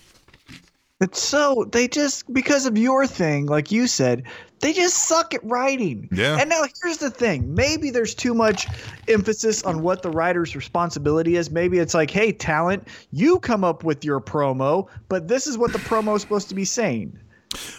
[1.01, 4.23] It's so they just because of your thing, like you said,
[4.61, 6.07] they just suck at writing.
[6.13, 6.37] Yeah.
[6.39, 8.67] And now here's the thing: maybe there's too much
[9.09, 11.51] emphasis on what the writer's responsibility is.
[11.51, 15.73] Maybe it's like, hey, talent, you come up with your promo, but this is what
[15.73, 17.19] the promo is supposed to be saying.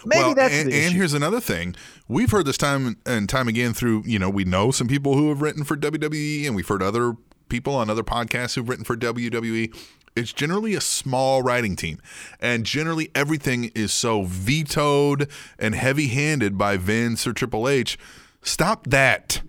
[0.05, 1.75] Maybe well, that's and, and here's another thing.
[2.07, 5.29] We've heard this time and time again through, you know, we know some people who
[5.29, 7.15] have written for WWE and we've heard other
[7.49, 9.75] people on other podcasts who've written for WWE.
[10.15, 11.99] It's generally a small writing team.
[12.39, 17.97] And generally everything is so vetoed and heavy handed by Vince or Triple H.
[18.41, 19.41] Stop that.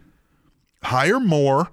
[0.82, 1.70] Hire more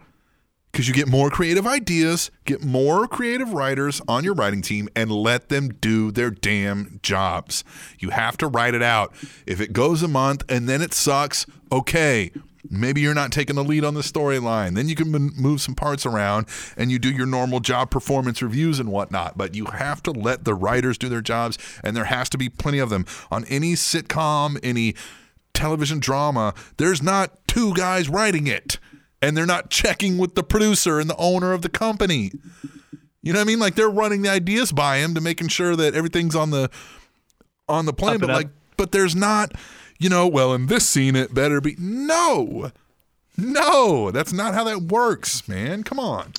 [0.74, 5.12] because you get more creative ideas, get more creative writers on your writing team, and
[5.12, 7.64] let them do their damn jobs.
[8.00, 9.14] You have to write it out.
[9.46, 12.32] If it goes a month and then it sucks, okay.
[12.70, 14.74] Maybe you're not taking the lead on the storyline.
[14.74, 18.80] Then you can move some parts around and you do your normal job performance reviews
[18.80, 19.38] and whatnot.
[19.38, 22.50] But you have to let the writers do their jobs, and there has to be
[22.50, 23.06] plenty of them.
[23.30, 24.96] On any sitcom, any
[25.54, 28.80] television drama, there's not two guys writing it
[29.24, 32.32] and they're not checking with the producer and the owner of the company.
[33.22, 33.60] You know what I mean?
[33.60, 36.70] Like they're running the ideas by him to making sure that everything's on the
[37.70, 38.20] on the plan.
[38.20, 38.36] But up.
[38.36, 39.54] like, but there's not,
[39.98, 42.72] you know, well, in this scene it better be no.
[43.38, 45.84] No, that's not how that works, man.
[45.84, 46.34] Come on.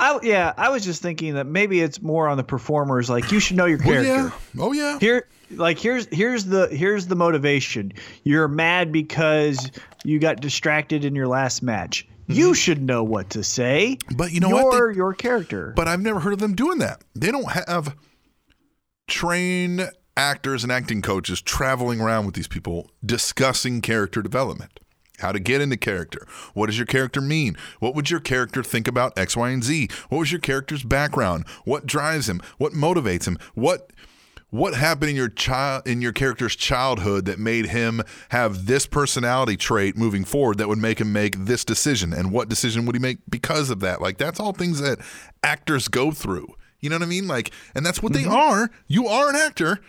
[0.00, 3.10] I, yeah, I was just thinking that maybe it's more on the performers.
[3.10, 4.04] Like you should know your character.
[4.06, 4.30] yeah.
[4.58, 4.98] Oh yeah.
[4.98, 7.92] Here, like here's here's the here's the motivation.
[8.24, 9.70] You're mad because
[10.04, 12.06] you got distracted in your last match.
[12.28, 13.98] You should know what to say.
[14.04, 14.16] Mm-hmm.
[14.16, 14.88] But you know you're what?
[14.90, 15.72] They- your character.
[15.76, 17.02] But I've never heard of them doing that.
[17.14, 17.94] They don't have
[19.06, 24.80] trained actors and acting coaches traveling around with these people discussing character development.
[25.20, 26.26] How to get into character.
[26.54, 27.56] What does your character mean?
[27.78, 29.88] What would your character think about X, Y, and Z?
[30.08, 31.46] What was your character's background?
[31.64, 32.40] What drives him?
[32.58, 33.38] What motivates him?
[33.54, 33.92] What
[34.50, 39.56] what happened in your child in your character's childhood that made him have this personality
[39.56, 43.00] trait moving forward that would make him make this decision and what decision would he
[43.00, 44.98] make because of that like that's all things that
[45.42, 48.32] actors go through you know what i mean like and that's what they mm-hmm.
[48.32, 49.80] are you are an actor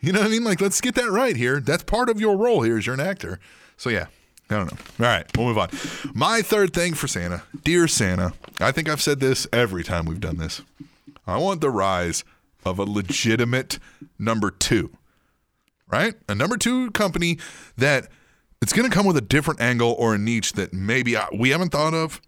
[0.00, 2.36] you know what i mean like let's get that right here that's part of your
[2.36, 3.40] role here is you're an actor
[3.76, 4.06] so yeah
[4.50, 5.06] I don't know.
[5.06, 5.70] All right, we'll move on.
[6.14, 10.20] My third thing for Santa, dear Santa, I think I've said this every time we've
[10.20, 10.60] done this.
[11.26, 12.24] I want the rise
[12.64, 13.78] of a legitimate
[14.18, 14.90] number two,
[15.88, 16.14] right?
[16.28, 17.38] A number two company
[17.76, 18.08] that
[18.60, 21.70] it's going to come with a different angle or a niche that maybe we haven't
[21.70, 22.20] thought of.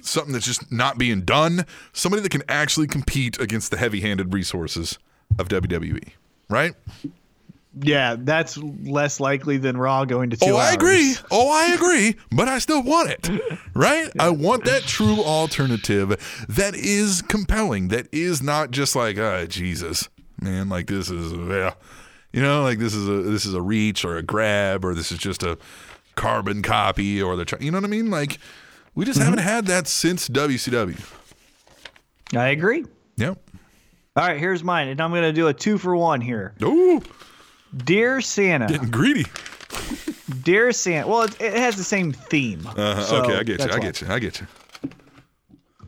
[0.00, 1.64] Something that's just not being done.
[1.92, 4.98] Somebody that can actually compete against the heavy-handed resources
[5.38, 6.10] of WWE,
[6.50, 6.74] right?
[7.80, 10.74] Yeah, that's less likely than Raw going to two Oh, I hours.
[10.74, 11.14] agree.
[11.30, 12.16] Oh, I agree.
[12.30, 13.30] But I still want it,
[13.74, 14.10] right?
[14.18, 17.88] I want that true alternative that is compelling.
[17.88, 20.08] That is not just like, ah, Jesus,
[20.40, 21.72] man, like this is, yeah,
[22.32, 25.10] you know, like this is a this is a reach or a grab or this
[25.10, 25.56] is just a
[26.14, 28.10] carbon copy or the, you know what I mean?
[28.10, 28.38] Like
[28.94, 31.00] we just haven't had that since WCW.
[32.36, 32.84] I agree.
[33.16, 33.38] Yep.
[34.14, 36.52] All right, here's mine, and I'm going to do a two for one here.
[36.62, 37.00] Ooh,
[37.76, 39.24] Dear Santa, getting greedy.
[40.42, 41.06] dear Santa.
[41.08, 42.66] Well, it, it has the same theme.
[42.76, 43.70] Uh, so okay, I get you.
[43.70, 44.06] I get you.
[44.08, 44.46] I get you.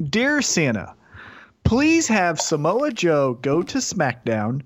[0.08, 0.94] Dear Santa,
[1.64, 4.62] please have Samoa Joe go to SmackDown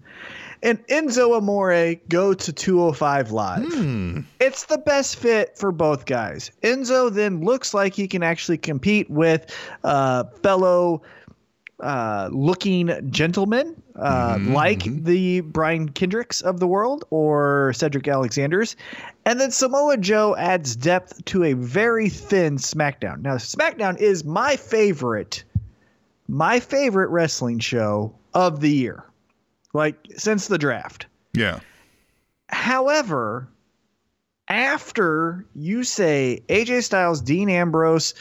[0.62, 4.24] and Enzo Amore go to 205 Live.
[4.40, 6.50] It's the best fit for both guys.
[6.62, 9.54] Enzo then looks like he can actually compete with
[9.84, 11.02] uh, fellow
[11.80, 18.76] uh, looking gentlemen uh, like the Brian Kendricks of the world or Cedric Alexander's.
[19.24, 23.22] And then Samoa Joe adds depth to a very thin SmackDown.
[23.22, 25.44] Now, SmackDown is my favorite,
[26.28, 29.04] my favorite wrestling show of the year,
[29.72, 31.06] like since the draft.
[31.34, 31.60] Yeah.
[32.48, 33.48] However,
[34.48, 38.14] after you say AJ Styles, Dean Ambrose,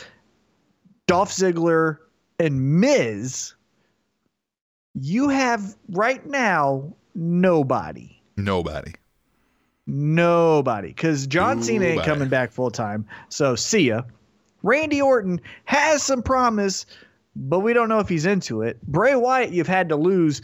[1.07, 1.97] Dolph Ziggler,
[2.39, 3.53] and Miz,
[4.93, 8.15] you have right now nobody.
[8.35, 8.93] Nobody.
[9.87, 10.89] Nobody.
[10.89, 13.05] Because John Cena ain't coming back full time.
[13.29, 14.03] So see ya.
[14.63, 16.85] Randy Orton has some promise,
[17.35, 18.81] but we don't know if he's into it.
[18.83, 20.41] Bray Wyatt, you've had to lose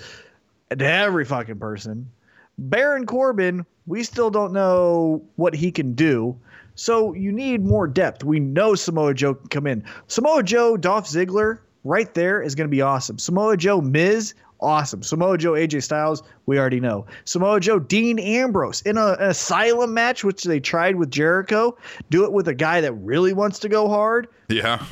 [0.70, 2.10] to every fucking person.
[2.58, 6.38] Baron Corbin, we still don't know what he can do.
[6.76, 8.24] So you need more depth.
[8.24, 9.84] We know Samoa Joe can come in.
[10.08, 13.18] Samoa Joe, Dolph Ziggler, right there is going to be awesome.
[13.20, 15.04] Samoa Joe, Miz, awesome.
[15.04, 17.06] Samoa Joe, AJ Styles, we already know.
[17.26, 21.78] Samoa Joe, Dean Ambrose in a, an asylum match, which they tried with Jericho.
[22.10, 24.28] Do it with a guy that really wants to go hard.
[24.50, 24.84] Yeah.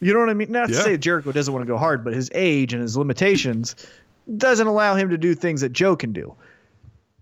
[0.00, 0.50] You know what I mean?
[0.50, 0.76] Not Yeah.
[0.78, 3.76] to say Jericho doesn't want to go hard, but his age and his limitations
[4.36, 6.34] doesn't allow him to do things that Joe can do.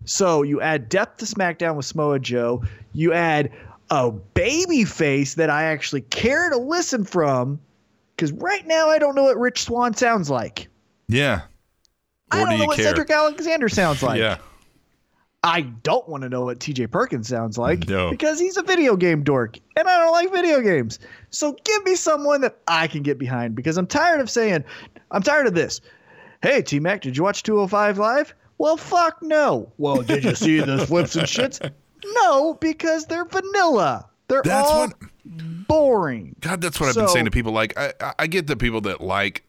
[0.07, 2.63] So you add depth to SmackDown with Samoa Joe.
[2.95, 3.51] You add
[3.91, 7.61] a baby face that I actually care to listen from.
[8.21, 10.69] Because right now I don't know what Rich Swann sounds like.
[11.09, 11.41] Yeah.
[12.31, 12.85] I don't do know you what care?
[12.89, 14.19] Cedric Alexander sounds like.
[14.19, 14.37] yeah.
[15.43, 18.11] I don't want to know what TJ Perkins sounds like No.
[18.11, 20.99] because he's a video game dork and I don't like video games.
[21.31, 24.65] So give me someone that I can get behind because I'm tired of saying,
[25.13, 25.81] I'm tired of this.
[26.43, 28.35] Hey, T Mac, did you watch 205 Live?
[28.59, 29.73] Well, fuck no.
[29.79, 31.71] Well, did you see the flips and shits?
[32.05, 34.10] No, because they're vanilla.
[34.31, 36.37] They're That's all what boring.
[36.41, 37.53] God, that's what I've been saying to people.
[37.53, 39.45] Like, I, I- I get the people that like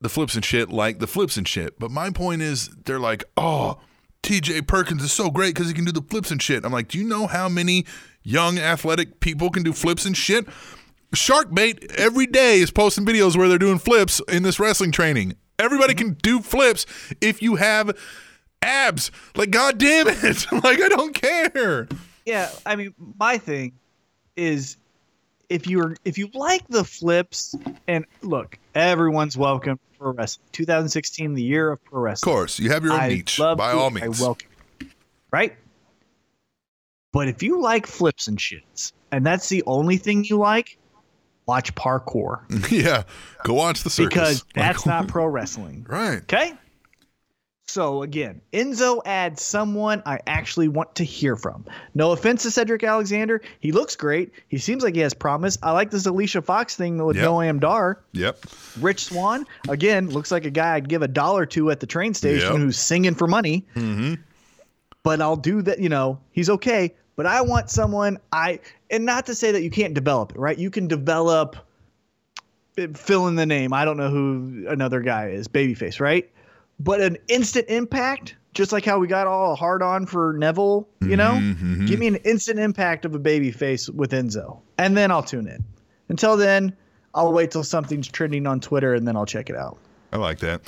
[0.00, 1.78] the flips and shit, like the flips and shit.
[1.78, 3.78] But my point is, they're like, oh,
[4.22, 6.64] TJ Perkins is so great because he can do the flips and shit.
[6.64, 7.86] I'm like, do you know how many
[8.22, 10.46] young athletic people can do flips and shit?
[11.14, 15.36] Shark Bait every day is posting videos where they're doing flips in this wrestling training.
[15.58, 16.86] Everybody can do flips
[17.20, 17.96] if you have
[18.62, 19.10] abs.
[19.34, 20.46] Like, god damn it.
[20.52, 21.88] like, I don't care.
[22.24, 23.72] Yeah, I mean, my thing
[24.36, 24.76] is
[25.48, 27.54] if you're if you like the flips
[27.88, 30.46] and look, everyone's welcome for wrestling.
[30.52, 32.32] 2016, the year of pro wrestling.
[32.32, 34.20] Of course, you have your own I niche by you, all I means.
[34.20, 34.48] welcome
[34.80, 34.86] you.
[35.32, 35.56] Right?
[37.12, 40.78] But if you like flips and shits, and that's the only thing you like,
[41.46, 43.02] watch parkour yeah,
[43.42, 44.14] go watch the circus.
[44.14, 45.84] because Like, that's not pro wrestling.
[45.88, 46.18] right.
[46.22, 46.52] Okay?
[47.70, 51.64] So again, Enzo adds someone I actually want to hear from.
[51.94, 53.40] No offense to Cedric Alexander.
[53.60, 54.32] He looks great.
[54.48, 55.56] He seems like he has promise.
[55.62, 57.24] I like this Alicia Fox thing with Yep.
[57.24, 58.00] Noam Dar.
[58.12, 58.44] Yep.
[58.80, 62.12] Rich Swann, again, looks like a guy I'd give a dollar to at the train
[62.12, 62.60] station Yep.
[62.60, 63.64] who's singing for money.
[63.76, 64.14] Mm-hmm.
[65.04, 66.94] But I'll do that, you know, he's okay.
[67.14, 68.58] But I want someone I,
[68.90, 70.58] and not to say that you can't develop it, right?
[70.58, 71.54] You can develop,
[72.94, 73.72] fill in the name.
[73.72, 76.28] I don't know who another guy is, Babyface, right?
[76.82, 81.16] But an instant impact, just like how we got all hard on for Neville, you
[81.16, 81.32] know?
[81.32, 85.22] Mm-hmm, Give me an instant impact of a baby face with Enzo, and then I'll
[85.22, 85.62] tune in.
[86.08, 86.74] Until then,
[87.14, 89.76] I'll wait till something's trending on Twitter and then I'll check it out.
[90.12, 90.62] I like that.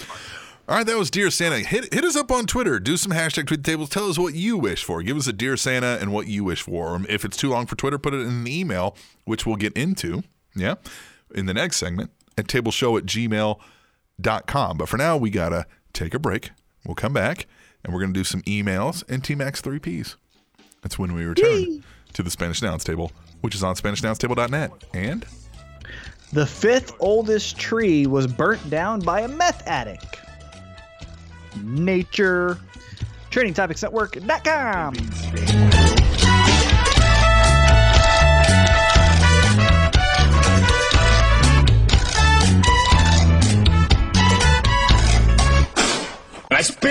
[0.68, 1.58] All right, that was Dear Santa.
[1.58, 2.78] Hit hit us up on Twitter.
[2.78, 3.88] Do some hashtag tweet the tables.
[3.88, 5.02] Tell us what you wish for.
[5.02, 6.94] Give us a Dear Santa and what you wish for.
[6.94, 9.72] Um, If it's too long for Twitter, put it in an email, which we'll get
[9.76, 10.22] into,
[10.54, 10.76] yeah,
[11.34, 14.76] in the next segment at tableshow at gmail.com.
[14.78, 16.50] But for now, we got to take a break.
[16.84, 17.46] We'll come back
[17.84, 20.16] and we're going to do some emails and T Mac's 3Ps.
[20.82, 24.70] That's when we return to the Spanish Announce Table, which is on SpanishAnnounceTable.net.
[24.94, 25.24] And
[26.32, 30.18] The fifth oldest tree was burnt down by a meth addict.
[31.62, 32.58] Nature.
[33.30, 35.71] TrainingTopicsNetwork.com.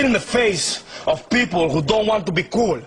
[0.02, 2.80] spit in the face of people who don't want to be cool.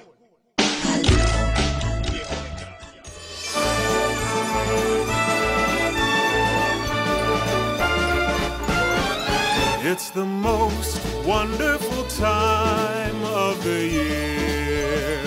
[9.88, 15.24] It's the most wonderful time of the year.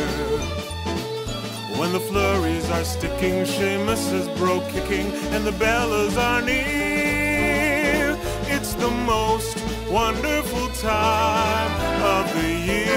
[1.78, 8.18] When the flurries are sticking, Sheamus is bro kicking, and the bellas are near.
[8.54, 9.57] It's the most
[9.90, 11.72] wonderful time
[12.02, 12.88] of the year.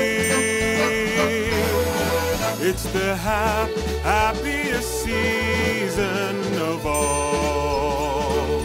[2.70, 3.70] It's the hap-
[4.04, 8.62] happiest season of all.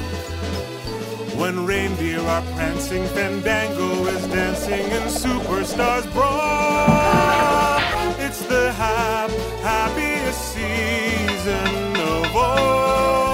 [1.41, 7.81] When reindeer are prancing, Fandango is dancing, and superstars brawl.
[8.19, 9.31] It's the hap-
[9.63, 13.26] happiest season of all.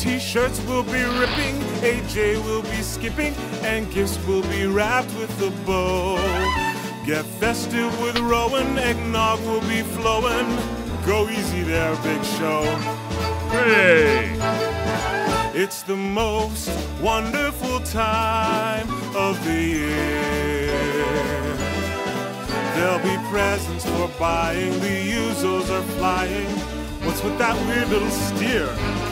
[0.00, 5.50] T-shirts will be ripping, AJ will be skipping, and gifts will be wrapped with a
[5.66, 6.16] bow.
[7.04, 10.56] Get festive with Rowan, eggnog will be flowing.
[11.04, 12.62] Go easy there, Big Show.
[13.50, 14.34] Hey!
[15.52, 16.70] It's the most
[17.02, 20.66] wonderful time of the year.
[22.74, 26.48] There'll be presents for buying, the usos are flying.
[27.04, 29.09] What's with that weird little steer?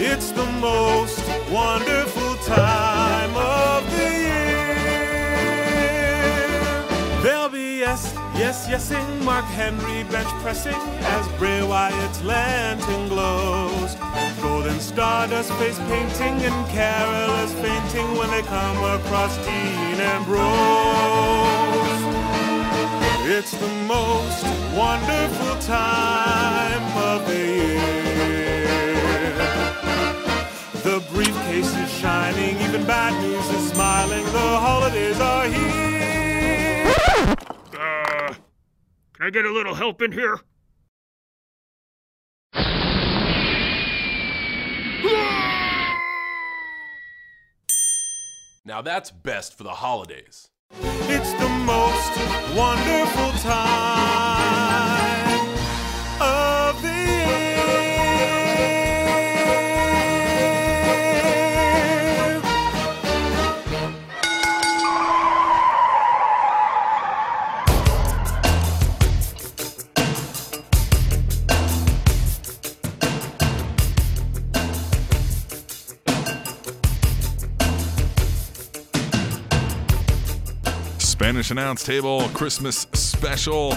[0.00, 1.18] It's the most
[1.50, 4.76] wonderful time of the year.
[7.20, 13.96] There'll be yes, yes, yesing, Mark Henry bench pressing as Bray Wyatt's lantern glows.
[14.40, 20.48] Golden Stardust face painting and Carol is fainting when they come across Dean Ambrose.
[23.26, 24.44] It's the most
[24.76, 28.67] wonderful time of the year.
[30.98, 34.24] The briefcase is shining, even bad news is smiling.
[34.24, 37.36] The holidays are here.
[37.78, 38.34] Uh,
[39.12, 40.40] can I get a little help in here?
[48.64, 50.50] Now that's best for the holidays.
[50.72, 52.18] It's the most
[52.56, 55.17] wonderful time
[81.18, 83.74] Spanish Announce Table Christmas special.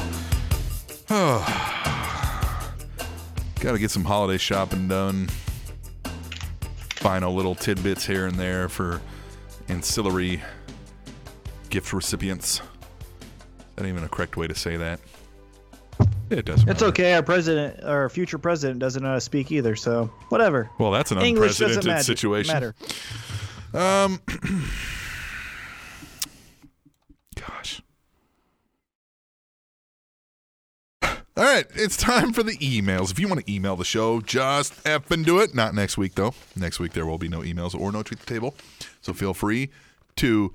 [1.09, 1.39] Oh,
[3.59, 5.27] Got to get some holiday shopping done.
[6.97, 9.01] Final little tidbits here and there for
[9.69, 10.43] ancillary
[11.71, 12.59] gift recipients.
[12.59, 12.63] Is
[13.75, 14.99] that even a correct way to say that.
[16.29, 16.69] It doesn't.
[16.69, 16.85] It's matter.
[16.89, 17.13] okay.
[17.15, 19.75] Our president, our future president, doesn't know how to speak either.
[19.75, 20.69] So whatever.
[20.77, 22.53] Well, that's an English doesn't unprecedented matter- situation.
[22.53, 22.75] Matter.
[23.73, 24.21] Um,
[27.47, 27.81] gosh.
[31.03, 33.11] All right, it's time for the emails.
[33.11, 35.55] If you want to email the show, just effing do it.
[35.55, 36.33] Not next week, though.
[36.55, 38.55] Next week, there will be no emails or no tweet the table.
[39.01, 39.69] So feel free
[40.17, 40.53] to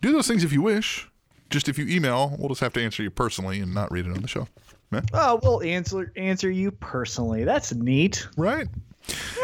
[0.00, 1.08] do those things if you wish.
[1.50, 4.10] Just if you email, we'll just have to answer you personally and not read it
[4.10, 4.48] on the show.
[5.12, 7.44] Oh, we'll answer answer you personally.
[7.44, 8.28] That's neat.
[8.36, 8.68] Right.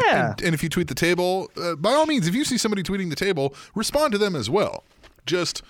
[0.03, 0.31] Yeah.
[0.31, 2.83] And, and if you tweet the table, uh, by all means, if you see somebody
[2.83, 4.83] tweeting the table, respond to them as well.
[5.25, 5.61] Just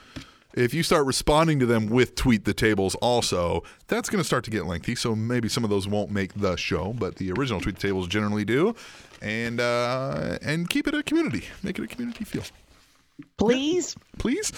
[0.53, 4.43] if you start responding to them with tweet the tables also, that's going to start
[4.45, 4.95] to get lengthy.
[4.95, 8.07] So maybe some of those won't make the show, but the original tweet the tables
[8.07, 8.75] generally do.
[9.21, 11.45] And uh, and keep it a community.
[11.61, 12.43] Make it a community feel.
[13.37, 13.95] Please.
[14.17, 14.51] Please.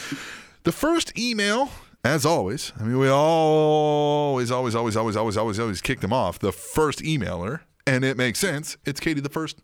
[0.63, 1.69] The first email,
[2.05, 6.39] as always, I mean, we always, always, always, always, always, always, always kick them off.
[6.39, 8.77] The first emailer, and it makes sense.
[8.85, 9.59] It's Katie the first.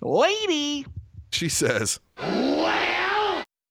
[0.00, 0.86] Lady.
[1.32, 2.00] She says,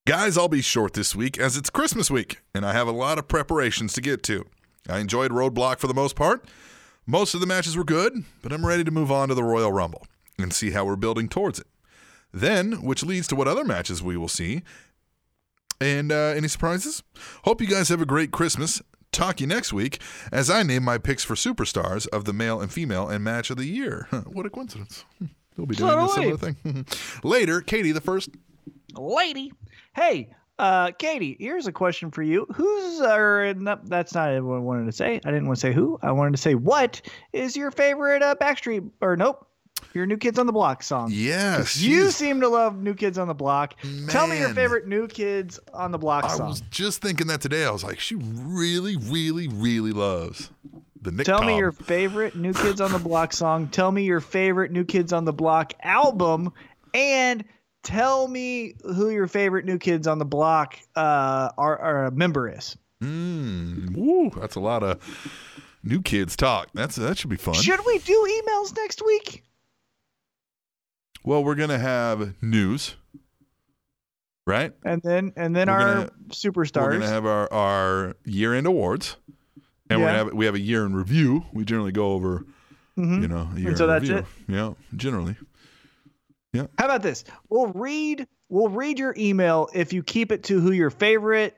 [0.10, 3.20] Guys, I'll be short this week as it's Christmas week, and I have a lot
[3.20, 4.44] of preparations to get to.
[4.90, 6.46] I enjoyed Roadblock for the most part.
[7.06, 9.72] Most of the matches were good, but I'm ready to move on to the Royal
[9.72, 10.08] Rumble
[10.40, 11.68] and see how we're building towards it.
[12.34, 14.64] Then, which leads to what other matches we will see.
[15.80, 17.04] And uh, any surprises?
[17.44, 18.82] Hope you guys have a great Christmas.
[19.12, 20.02] Talk to you next week
[20.32, 23.58] as I name my picks for superstars of the male and female and match of
[23.58, 24.08] the year.
[24.10, 25.06] Huh, what a coincidence.
[25.60, 26.86] We'll be doing this similar thing.
[27.24, 28.30] Later, Katie the first.
[28.96, 29.52] Lady.
[29.96, 32.46] Hey, uh, Katie, here's a question for you.
[32.54, 35.16] Who's or no, that's not what I wanted to say.
[35.24, 35.98] I didn't want to say who.
[36.02, 37.02] I wanted to say what
[37.34, 39.48] is your favorite uh, Backstreet or nope,
[39.94, 41.10] your New Kids on the Block song?
[41.14, 41.78] Yes.
[41.80, 43.76] You she's- seem to love New Kids on the Block.
[44.10, 46.48] Tell me your favorite New Kids on the Block I song.
[46.48, 47.66] I was just thinking that today.
[47.66, 50.50] I was like, she really, really, really loves
[51.02, 53.70] the Nick Tell me your favorite New Kids on the Block song.
[53.70, 56.52] Tell me your favorite New Kids on the Block album,
[56.94, 57.46] and
[57.90, 62.78] tell me who your favorite New Kids on the Block uh, are, are member is.
[63.04, 65.00] Mm, woo, that's a lot of
[65.84, 66.70] new kids talk.
[66.74, 67.56] That's that should be fun.
[67.56, 69.44] Should we do emails next week?
[71.24, 72.96] Well, we're gonna have news,
[74.46, 74.74] right?
[74.84, 76.82] And then and then We're our gonna- superstars.
[76.84, 79.16] We're gonna have our, our year end awards,
[79.90, 80.12] and we're Yeah.
[80.18, 81.46] gonna have we have a year in review.
[81.54, 82.46] We generally go over,
[82.98, 83.22] Mhm.
[83.22, 84.18] you know, a year And so in that's review.
[84.18, 84.26] it?
[84.54, 85.36] Yeah, generally.
[86.54, 86.68] Yeah.
[86.78, 87.24] How about this?
[87.50, 91.56] We'll read we'll read your email if you keep it to who your favorite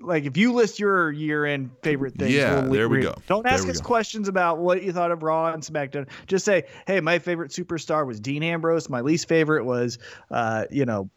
[0.00, 2.34] like if you list your year end favorite things.
[2.34, 3.14] Yeah, we'll there we read go.
[3.26, 3.86] Don't ask us go.
[3.86, 6.08] questions about what you thought of Raw and SmackDown.
[6.26, 8.88] Just say, hey, my favorite superstar was Dean Ambrose.
[8.88, 9.98] My least favorite was
[10.30, 11.10] uh, you know,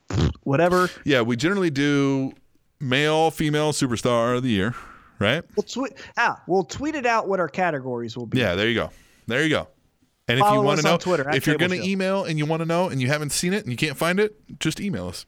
[0.44, 0.90] whatever.
[1.04, 2.34] Yeah, we generally do
[2.80, 4.76] male, female superstar of the year,
[5.20, 5.44] right?
[5.56, 8.40] We'll tweet ah, we'll tweet it out what our categories will be.
[8.40, 8.92] Yeah, there you go.
[9.26, 9.68] There you go.
[10.28, 12.46] And if Follow you want to know, Twitter, if you're going to email and you
[12.46, 15.08] want to know and you haven't seen it and you can't find it, just email
[15.08, 15.26] us.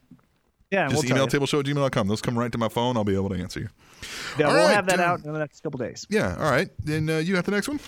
[0.70, 2.06] Yeah, Just we'll email tableshow at gmail.com.
[2.06, 2.96] Those come right to my phone.
[2.96, 3.68] I'll be able to answer you.
[4.38, 6.06] Yeah, All we'll right, have that uh, out in the next couple days.
[6.10, 6.36] Yeah.
[6.38, 6.68] All right.
[6.84, 7.80] Then uh, you got the next one?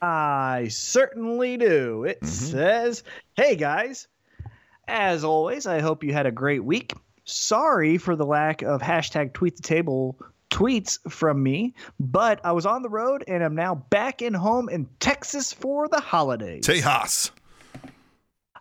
[0.00, 2.04] I certainly do.
[2.04, 2.26] It Mm-hmm.
[2.28, 3.02] says,
[3.34, 4.08] Hey guys,
[4.88, 6.94] as always, I hope you had a great week.
[7.24, 10.16] Sorry for the lack of hashtag tweet the table
[10.50, 14.68] tweets from me, but I was on the road and I'm now back in home
[14.68, 16.66] in Texas for the holidays.
[16.66, 17.30] Tejas.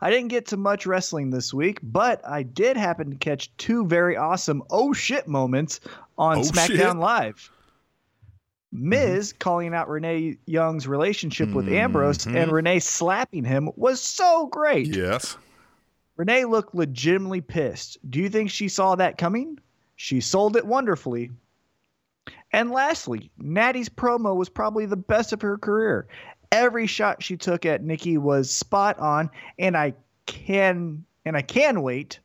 [0.02, 3.86] I didn't get to much wrestling this week, but I did happen to catch two
[3.86, 5.80] very awesome oh shit moments
[6.18, 6.80] on Oh, SmackDown shit.
[6.82, 7.00] Mm-hmm.
[7.00, 7.52] Live.
[8.72, 14.94] Miz calling out Renee Young's relationship with Ambrose and Renee slapping him was so great.
[14.94, 15.38] Yes.
[16.18, 17.98] Renee looked legitimately pissed.
[18.10, 19.60] Do you think she saw that coming?
[19.96, 21.32] She sold it wonderfully.
[22.56, 26.08] And lastly, Natty's promo was probably the best of her career.
[26.54, 29.30] Every shot she took at Nikki was spot on,
[29.60, 29.94] and I
[30.26, 32.22] can and I can wait.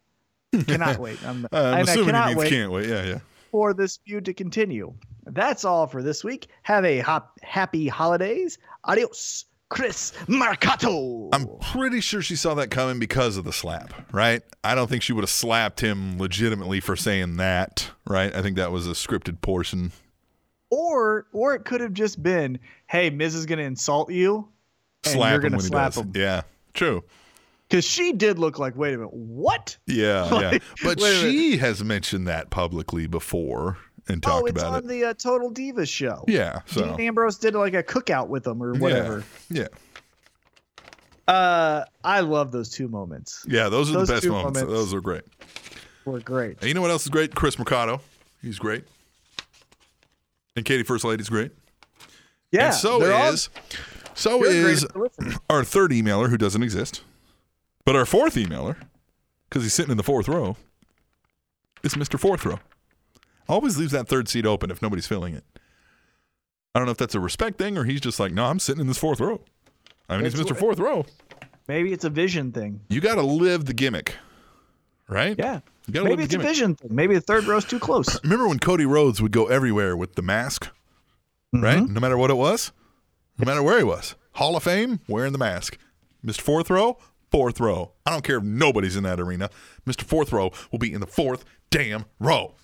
[0.69, 1.19] Cannot wait.
[1.27, 2.89] I'm, Uh, I'm I assuming he cannot wait can't wait.
[2.89, 3.19] Yeah, yeah.
[3.51, 4.95] for this feud to continue.
[5.27, 6.47] That's all for this week.
[6.63, 8.57] Have a hop, happy holidays.
[8.85, 11.31] Adios, Chris Marcato.
[11.33, 14.43] I'm pretty sure she saw that coming because of the slap, right?
[14.63, 18.33] I don't think she would have slapped him legitimately for saying that, right?
[18.33, 19.91] I think that was a scripted portion.
[20.71, 24.49] Or or it could have just been, hey, Miz is gonna insult you,
[25.05, 26.07] and slap you're him gonna when slap he does.
[26.07, 26.13] him.
[26.15, 26.43] Yeah,
[26.75, 27.05] true.
[27.69, 29.77] Because she did look like, wait a minute, what?
[29.87, 30.59] Yeah, yeah.
[30.83, 31.31] But wait a minute.
[31.33, 33.77] she has mentioned that publicly before
[34.09, 34.89] and talked oh, it's about on it.
[34.89, 36.25] the uh, Total Divas show.
[36.27, 39.23] Yeah, so Dean Ambrose did like a cookout with them or whatever.
[39.51, 39.69] Yeah,
[41.29, 43.45] Uh, I love those two moments.
[43.49, 43.69] yeah.
[43.69, 44.61] Those are Those the best moments.
[44.61, 44.81] moments.
[44.81, 45.23] Those are great.
[46.05, 46.59] Were great.
[46.61, 47.35] And you know what else is great?
[47.35, 48.01] Chris Mercado.
[48.43, 48.85] He's great.
[50.57, 51.53] And Katie First Lady's great.
[52.51, 52.67] Yeah.
[52.67, 53.49] and so they're all- is
[54.15, 55.35] so is if they're listening.
[55.49, 57.03] our third emailer who doesn't exist.
[57.85, 58.77] But our fourth emailer,
[59.49, 60.57] because he's sitting in the fourth row,
[61.83, 62.19] is Mr.
[62.19, 62.59] Fourth Row.
[63.49, 65.45] Always leaves that third seat open if nobody's filling it.
[66.75, 68.81] I don't know if that's a respect thing or he's just like, no, I'm sitting
[68.81, 69.41] in this fourth row.
[70.09, 70.57] I mean, he's Mr.
[70.57, 71.07] Fourth Row.
[71.69, 72.81] Maybe it's a vision thing.
[72.89, 74.17] You got to live the gimmick,
[75.09, 75.37] right?
[75.39, 75.61] Yeah.
[75.91, 76.95] You got to Maybe the it's a vision thing.
[76.95, 78.17] Maybe the third row's too close.
[78.23, 80.69] Remember when Cody Rhodes would go everywhere with the mask,
[81.53, 81.79] right?
[81.79, 81.95] Mm-hmm.
[81.95, 82.71] No matter what it was,
[83.39, 84.15] no matter where he was.
[84.35, 85.79] Hall of Fame, wearing the mask.
[86.25, 86.41] Mr.
[86.43, 86.97] Fourth Row,
[87.33, 87.91] fourth row.
[88.07, 89.51] I don't care if nobody's in that arena.
[89.85, 90.03] Mr.
[90.03, 92.55] Fourth Row will be in the fourth damn row.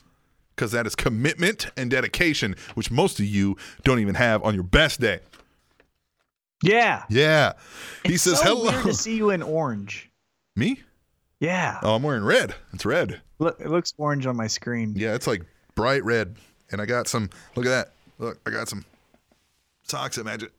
[0.54, 4.62] Because that is commitment and dedication, which most of you don't even have on your
[4.62, 5.18] best day.
[6.62, 7.02] Yeah.
[7.10, 7.54] Yeah.
[8.04, 8.70] He says, so hello.
[8.70, 10.10] Weird to see you in orange.
[10.54, 10.80] Me?
[11.40, 11.78] Yeah.
[11.82, 12.54] Oh, I'm wearing red.
[12.72, 13.20] It's red.
[13.38, 14.94] Look, it looks orange on my screen.
[14.96, 15.42] Yeah, it's like
[15.74, 16.36] bright red,
[16.72, 17.28] and I got some.
[17.54, 17.92] Look at that.
[18.18, 18.84] Look, I got some
[19.82, 20.50] socks at Magic.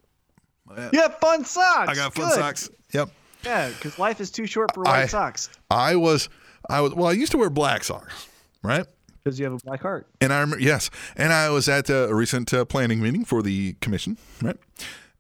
[0.76, 0.90] Yeah.
[0.94, 1.90] You have fun socks.
[1.90, 2.36] I got fun Good.
[2.36, 2.70] socks.
[2.94, 3.10] Yep.
[3.44, 5.50] Yeah, because life is too short for white I- socks.
[5.72, 6.30] I was,
[6.70, 6.94] I was.
[6.94, 8.28] Well, I used to wear black socks,
[8.62, 8.86] right?
[9.24, 10.08] Because you have a black heart.
[10.22, 13.74] And I remember, yes, and I was at a recent uh, planning meeting for the
[13.82, 14.58] commission, right?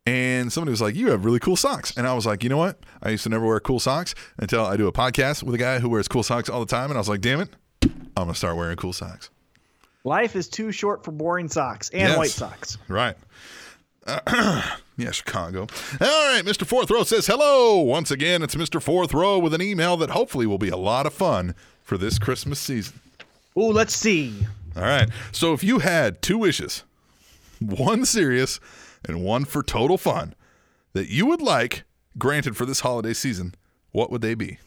[0.08, 2.58] And somebody was like, "You have really cool socks," and I was like, "You know
[2.58, 2.80] what?
[3.04, 5.80] I used to never wear cool socks until I do a podcast with a guy
[5.80, 7.50] who wears cool socks all the time." And I was like, "Damn it,
[7.84, 9.30] I'm gonna start wearing cool socks."
[10.04, 12.18] Life is too short for boring socks and Yes.
[12.18, 12.78] white socks.
[12.88, 13.18] Right.
[14.98, 15.62] yeah, Chicago.
[16.00, 16.66] All right, Mr.
[16.66, 17.80] Fourth Row says hello.
[17.80, 18.82] Once again, it's Mr.
[18.82, 21.54] Fourth Row with an email that hopefully will be a lot of fun
[21.84, 23.02] for this Christmas season.
[23.58, 24.34] Ooh, let's see.
[24.78, 25.10] All right.
[25.34, 26.84] So if you had two wishes,
[27.60, 28.62] one serious
[29.08, 30.36] and one for total fun,
[30.94, 31.84] that you would like
[32.18, 33.56] granted for this holiday season,
[33.92, 34.60] what would they be?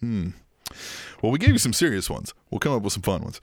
[0.00, 0.30] Hmm.
[1.20, 2.34] Well, we gave you some serious ones.
[2.50, 3.40] We'll come up with some fun ones.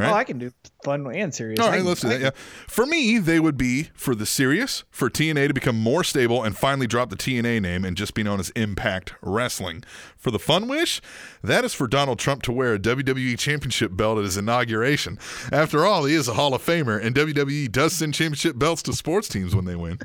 [0.00, 0.12] All right.
[0.12, 0.50] Oh, I can do
[0.84, 1.60] fun and serious.
[1.60, 2.20] All I right, can- let's do I that.
[2.20, 2.30] Yeah.
[2.66, 6.56] For me, they would be for the serious, for TNA to become more stable and
[6.56, 9.84] finally drop the TNA name and just be known as Impact Wrestling.
[10.16, 11.00] For the fun wish,
[11.42, 15.18] that is for Donald Trump to wear a WWE Championship belt at his inauguration.
[15.52, 18.92] After all, he is a Hall of Famer, and WWE does send championship belts to
[18.92, 19.98] sports teams when they win.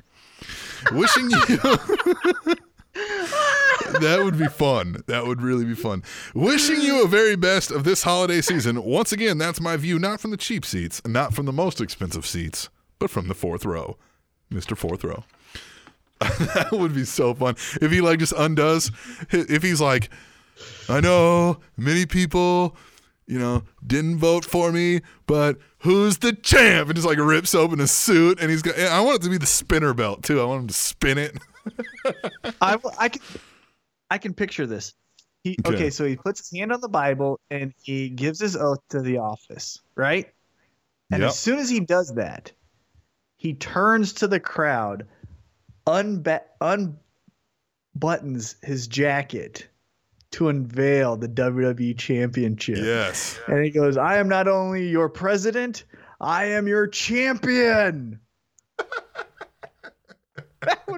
[0.92, 1.38] Wishing you.
[4.02, 5.04] that would be fun.
[5.08, 6.04] That would really be fun.
[6.34, 8.84] Wishing you a very best of this holiday season.
[8.84, 12.26] Once again, that's my view, not from the cheap seats, not from the most expensive
[12.26, 12.70] seats,
[13.00, 13.98] but from the fourth row.
[14.52, 14.78] Mr.
[14.78, 15.24] Fourth Row.
[16.20, 17.56] that would be so fun.
[17.82, 18.92] If he like just undoes,
[19.32, 20.10] if he's like,
[20.88, 22.76] I know many people,
[23.28, 26.88] you know, didn't vote for me, but who's the champ?
[26.88, 29.38] And just like rips open a suit and he's got, I want it to be
[29.38, 30.40] the spinner belt too.
[30.40, 31.38] I want him to spin it.
[32.62, 33.22] I, I can
[34.10, 34.94] I can picture this.
[35.44, 35.76] He, Okay.
[35.76, 35.90] okay.
[35.90, 39.18] so he puts his hand on the Bible and he gives his oath to the
[39.20, 40.32] office, right?
[41.12, 41.30] And Yep.
[41.30, 42.52] as soon as he does that,
[43.36, 45.06] he turns to the crowd,
[45.86, 46.42] unba-
[48.00, 49.68] unbuttons his jacket
[50.32, 52.78] to unveil the WWE Championship.
[52.80, 53.40] Yes.
[53.48, 55.84] And he goes, I am not only your president,
[56.20, 58.20] I am your champion.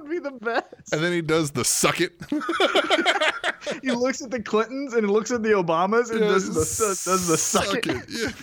[0.07, 0.93] would be the best.
[0.93, 2.13] And then he does the suck it.
[3.81, 7.27] He looks at the Clintons and he looks at the Obamas and does, the, does
[7.27, 8.33] the suck, it.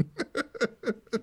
[0.00, 1.22] Yeah.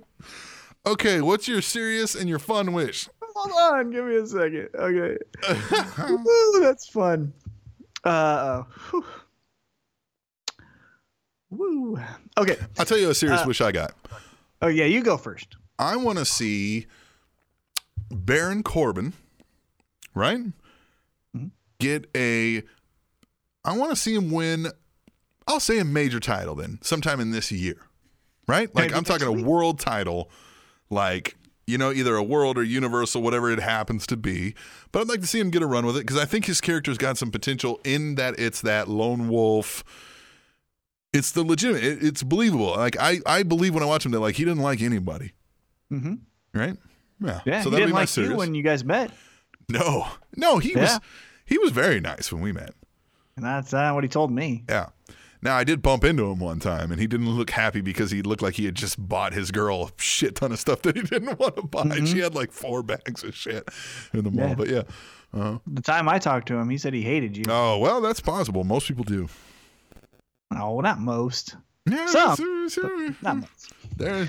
[0.85, 3.09] okay, what's your serious and your fun wish?
[3.21, 4.69] Hold on, give me a second.
[4.75, 5.17] Okay.
[6.09, 7.33] Ooh, that's fun.
[8.05, 9.05] Uh whew.
[11.49, 11.99] Woo.
[12.37, 12.55] Okay.
[12.79, 13.93] I'll tell you a serious Uh, wish I got.
[14.61, 15.57] Oh yeah, you go first.
[15.77, 16.87] I want to see
[18.15, 19.13] Baron Corbin,
[20.13, 20.39] right?
[21.79, 22.63] Get a.
[23.65, 24.67] I want to see him win.
[25.47, 27.75] I'll say a major title then, sometime in this year,
[28.47, 28.73] right?
[28.73, 30.31] Like I'm talking a world title,
[30.89, 31.35] like
[31.67, 34.55] you know, either a world or universal, whatever it happens to be.
[34.91, 36.61] But I'd like to see him get a run with it because I think his
[36.61, 39.83] character's got some potential in that it's that lone wolf.
[41.11, 41.83] It's the legitimate.
[41.83, 42.75] It, it's believable.
[42.75, 45.33] Like I, I believe when I watch him that like he didn't like anybody,
[45.91, 46.15] Mm-hmm.
[46.57, 46.77] right?
[47.21, 47.41] Yeah.
[47.45, 49.11] Yeah, So he didn't like you when you guys met,
[49.69, 50.81] No, no, he Yeah.
[50.81, 50.99] was
[51.45, 52.73] he was very nice when we met.
[53.35, 54.63] and that's uh, what he told me.
[54.69, 54.87] Yeah.
[55.41, 58.21] Now I did bump into him one time, and he didn't look happy because he
[58.23, 61.01] looked like he had just bought his girl a shit ton of stuff that he
[61.13, 62.03] didn't want to buy.
[62.05, 63.67] She had like four bags of shit
[64.13, 64.49] in the mall.
[64.49, 64.49] Mm-hmm.
[64.49, 64.55] Yeah.
[64.55, 64.83] But yeah.
[65.41, 67.43] Uh, The time I talked to him, he said he hated you.
[67.49, 68.63] oh well, that's possible.
[68.63, 69.27] Most people do.
[70.51, 71.55] No, not most.
[71.87, 73.15] Yeah, Some, sure, sure.
[73.21, 73.73] Not most.
[73.97, 74.27] There,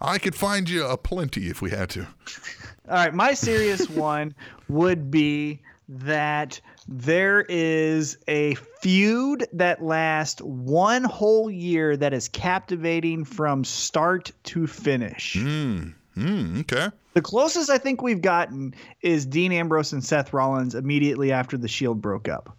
[0.00, 2.02] I could find you a plenty if we had to.
[2.88, 4.34] All right, my serious one
[4.68, 13.24] would be that there is a feud that lasts one whole year that is captivating
[13.24, 15.34] from start to finish.
[15.34, 15.88] Hmm.
[16.14, 16.60] Hmm.
[16.60, 16.88] Okay.
[17.14, 21.68] The closest I think we've gotten is Dean Ambrose and Seth Rollins immediately after the
[21.68, 22.56] Shield broke up.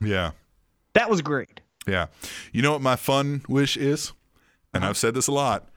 [0.00, 0.32] Yeah.
[0.94, 1.60] That was great.
[1.86, 2.06] Yeah.
[2.52, 4.12] You know what my fun wish is?
[4.72, 5.68] And I've said this a lot.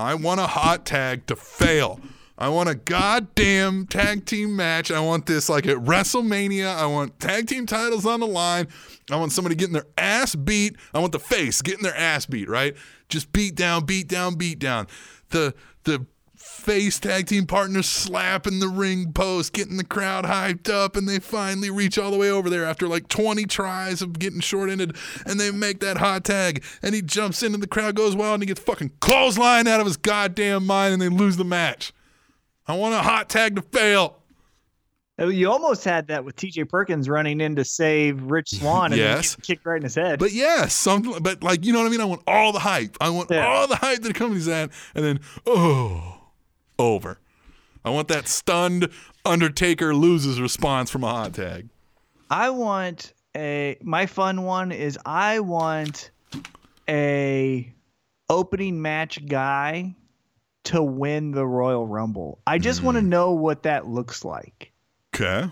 [0.00, 2.00] I want a hot tag to fail.
[2.40, 4.90] I want a goddamn tag team match.
[4.90, 6.74] I want this like at WrestleMania.
[6.74, 8.66] I want tag team titles on the line.
[9.10, 10.76] I want somebody getting their ass beat.
[10.94, 12.74] I want the face getting their ass beat, right?
[13.10, 14.86] Just beat down, beat down, beat down.
[15.28, 16.06] The the
[16.60, 21.18] face tag team partners slapping the ring post, getting the crowd hyped up, and they
[21.18, 24.94] finally reach all the way over there after like 20 tries of getting short ended,
[25.26, 28.34] and they make that hot tag, and he jumps in, and the crowd goes wild,
[28.34, 31.92] and he gets fucking clothesline out of his goddamn mind, and they lose the match.
[32.66, 34.18] I want a hot tag to fail.
[35.20, 36.64] Uh, You almost had that with T.J.
[36.64, 39.34] Perkins running in to save Rich Swann and then Yes.
[39.36, 40.18] kicked right in his head.
[40.18, 41.14] But yeah, something.
[41.22, 42.00] But like, you know what I mean?
[42.00, 42.96] I want all the hype.
[43.00, 43.46] I want Yeah.
[43.46, 46.19] all the hype that the company's at, and then oh,
[46.80, 47.18] over.
[47.84, 48.88] I want that stunned
[49.24, 51.68] Undertaker loses response from a hot tag.
[52.30, 56.10] I want a my fun one is I want
[56.88, 57.72] a
[58.28, 59.94] opening match guy
[60.64, 62.38] to win the Royal Rumble.
[62.46, 63.08] I just want to mm.
[63.08, 64.72] know what that looks like.
[65.14, 65.50] Okay.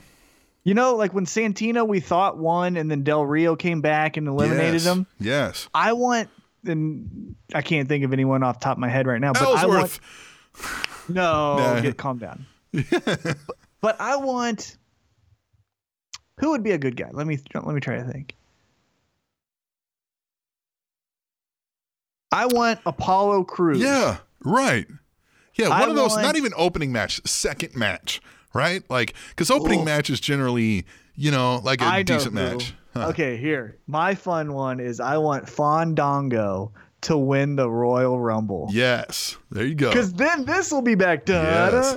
[0.64, 4.28] You know, like when Santino we thought won and then Del Rio came back and
[4.28, 4.84] eliminated yes.
[4.84, 5.06] him.
[5.18, 5.68] Yes.
[5.74, 6.28] I want
[6.64, 9.42] and I can't think of anyone off the top of my head right now, but
[9.42, 10.00] I want Ellsworth.
[11.08, 11.80] No, Nah.
[11.80, 12.46] get calm down.
[13.80, 14.76] but, I want
[16.40, 17.08] who would be a good guy?
[17.12, 18.34] Let me let me try to think.
[22.30, 23.80] I want Apollo Crews.
[23.80, 24.18] Yeah.
[24.44, 24.86] Right.
[25.54, 25.70] Yeah.
[25.70, 26.10] One I of those.
[26.12, 27.20] want- Not even opening match.
[27.26, 28.20] Second match.
[28.54, 28.82] Right.
[28.90, 29.84] Like because opening Ooh.
[29.84, 30.84] match is generally
[31.14, 32.74] you know like a I decent match.
[32.94, 33.08] Huh.
[33.08, 33.76] Okay, here.
[33.86, 36.72] My fun one is I want Fandango
[37.02, 38.68] to win the Royal Rumble.
[38.70, 39.36] Yes.
[39.50, 39.90] There you go.
[39.90, 41.24] Because then this will be back.
[41.24, 41.96] Da, Yes.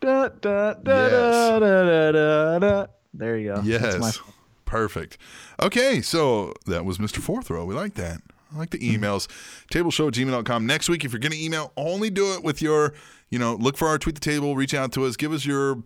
[0.00, 1.12] da, da, da, Yes.
[1.22, 2.86] da, da, da, da.
[3.14, 3.62] There you go.
[3.64, 4.20] Yes.
[4.64, 5.18] Perfect.
[5.62, 7.18] Okay, so that was Mr.
[7.18, 7.64] Fourth Row.
[7.64, 8.20] We like that.
[8.54, 9.04] I like the Mm-hmm.
[9.04, 9.28] emails.
[9.72, 10.66] Tableshow at gmail.com.
[10.66, 12.92] Next week, if you're going to email, only do it with your,
[13.30, 15.82] you know, look for our tweet the table, reach out to us, give us your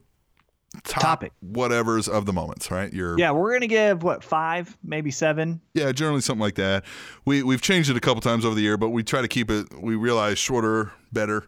[0.84, 1.32] top Topic.
[1.44, 2.92] whatevers of the moments, right?
[2.92, 5.60] Your Yeah, we're gonna give what five, maybe seven.
[5.74, 6.84] yeah, generally something like that.
[7.24, 9.50] We we've changed it a couple times over the year, but we try to keep
[9.50, 9.66] it.
[9.80, 11.44] We realize shorter, better,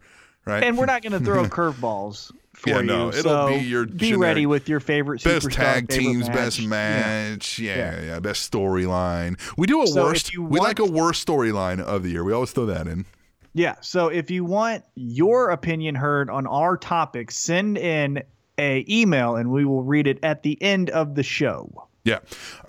[0.47, 0.65] right?
[0.65, 2.83] And we're not gonna throw curveballs for Yeah, you.
[2.85, 6.37] no, it'll so be your be generic ready with your favorite best tag teams, match.
[6.37, 8.21] best match, yeah, yeah, Yeah.
[8.21, 9.39] best storyline.
[9.59, 10.37] We do a So worst.
[10.37, 12.25] We like a worst storyline of the year.
[12.25, 13.05] We always throw that in.
[13.53, 13.75] Yeah.
[13.81, 18.23] So if you want your opinion heard on our topic, send in
[18.61, 21.89] a email and we will read it at the end of the show.
[22.05, 22.21] Yeah.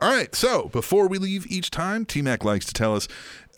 [0.01, 0.33] All right.
[0.33, 3.07] So before we leave each time, T Mac likes to tell us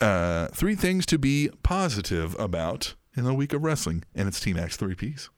[0.00, 4.52] uh, three things to be positive about in the week of wrestling, and it's T
[4.52, 5.30] Mac's three Ps.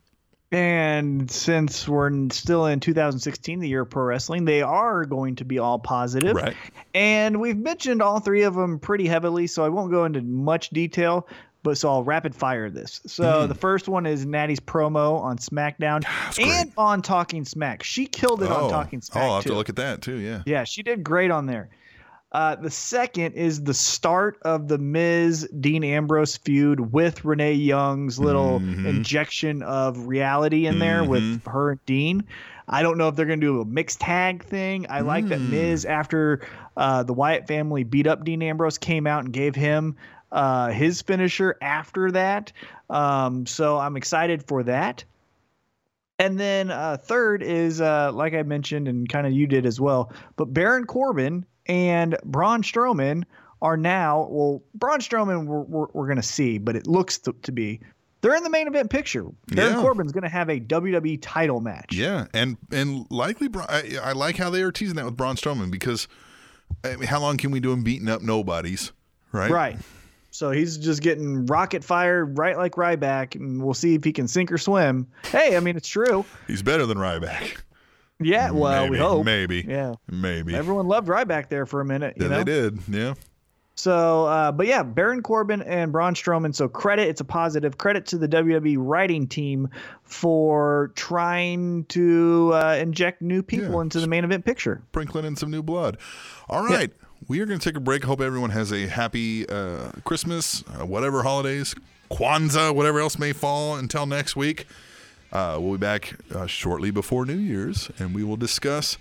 [0.53, 5.45] And since we're still in 2016, the year of pro wrestling, they are going to
[5.45, 6.37] be all positive.
[6.37, 6.57] Right.
[6.95, 10.71] And we've mentioned all three of them pretty heavily, so I won't go into much
[10.71, 11.27] detail.
[11.67, 13.01] But so I'll rapid fire this.
[13.07, 13.49] So Mm-hmm.
[13.49, 16.05] the first one is Natty's promo on SmackDown
[16.41, 17.83] and on Talking Smack.
[17.83, 19.23] She killed it oh, on Talking Smack.
[19.25, 19.51] oh, I'll have too.
[19.51, 20.17] to look at that too.
[20.17, 20.43] Yeah.
[20.47, 21.69] Yeah, she did great on there.
[22.33, 28.19] Uh, the second is the start of the Miz Dean Ambrose feud with Renee Young's
[28.19, 28.87] little Mm-hmm.
[28.87, 32.25] injection of reality in there with her and Dean.
[32.69, 34.87] I don't know if they're going to do a mixed tag thing.
[34.91, 35.51] I like that Mm.
[35.51, 36.41] Miz, after
[36.77, 39.97] uh, the Wyatt family beat up Dean Ambrose, came out and gave him
[40.37, 42.53] uh, his finisher after that.
[42.91, 45.03] Um, so I'm excited for that.
[46.19, 49.81] And then uh, third is, uh, like I mentioned, and kind of you did as
[49.81, 53.25] well, but Baron Corbin and Braun Strowman
[53.63, 57.35] are now, well, Braun Strowman we're, we're, we're going to see, but it looks to,
[57.43, 57.81] to be,
[58.21, 59.25] they're in the main event picture.
[59.49, 59.81] Baron Yeah.
[59.81, 61.95] Corbin's going to have a WWE title match.
[61.95, 65.37] Yeah, and and likely, Bra- I, I like how they are teasing that with Braun
[65.37, 66.09] Strowman because
[66.83, 68.93] I mean, how long can we do him beating up nobodies,
[69.33, 69.51] right?
[69.51, 69.77] Right.
[70.37, 74.29] So he's just getting rocket fired right like Ryback, and we'll see if he can
[74.29, 75.07] sink or swim.
[75.33, 76.27] Hey, I mean, it's true.
[76.47, 77.57] He's better than Ryback.
[78.21, 79.25] Yeah, well, maybe, we hope.
[79.25, 79.65] Maybe.
[79.67, 79.95] Yeah.
[80.11, 80.55] Maybe.
[80.55, 82.17] Everyone loved Ryback there for a minute.
[82.17, 82.37] You yeah, know?
[82.39, 82.79] they did.
[82.89, 83.15] Yeah.
[83.77, 86.55] So, uh, but yeah, Baron Corbin and Braun Strowman.
[86.55, 89.69] So credit, it's a positive credit to the WWE writing team
[90.03, 93.83] for trying to uh, inject new people Yeah.
[93.83, 94.83] into the main event picture.
[94.89, 95.99] sprinkling in some new blood.
[96.49, 96.91] All right.
[97.29, 98.05] We are going to take a break.
[98.05, 101.75] Hope everyone has a happy uh, Christmas, uh, whatever holidays,
[102.11, 104.67] Kwanzaa, whatever else may fall until next week.
[105.33, 108.97] Uh, we'll be back uh, shortly before New Year's, and we will discuss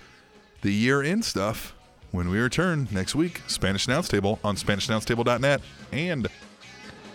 [0.61, 1.75] the year end stuff
[2.11, 3.41] when we return next week.
[3.47, 5.61] Spanish Announce Table on SpanishAnnounceTable.net
[5.91, 6.27] and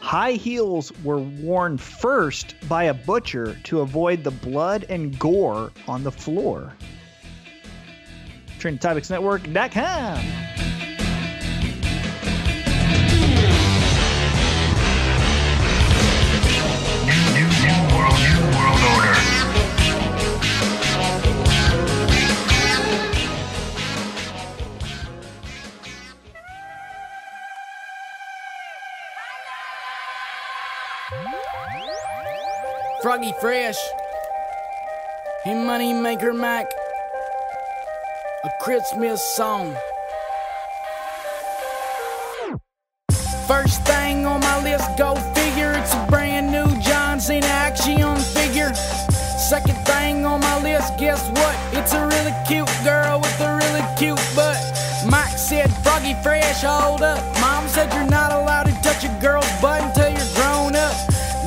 [0.00, 6.02] High heels were worn first by a butcher to avoid the blood and gore on
[6.02, 6.72] the floor.
[8.58, 10.59] TrendTopicsNetwork.com.
[33.10, 33.76] Froggy Fresh.
[35.42, 36.70] Hey, Money Maker Mac.
[38.44, 39.74] A Christmas song.
[43.48, 45.72] First thing on my list, go figure.
[45.72, 48.72] It's a brand new John Cena action figure.
[48.74, 51.56] Second thing on my list, list, guess what?
[51.72, 54.56] It's a really cute girl with a really cute butt.
[55.10, 57.20] Mike said, Froggy Fresh, hold up.
[57.40, 59.99] Mom said you're not allowed to touch a girl's butt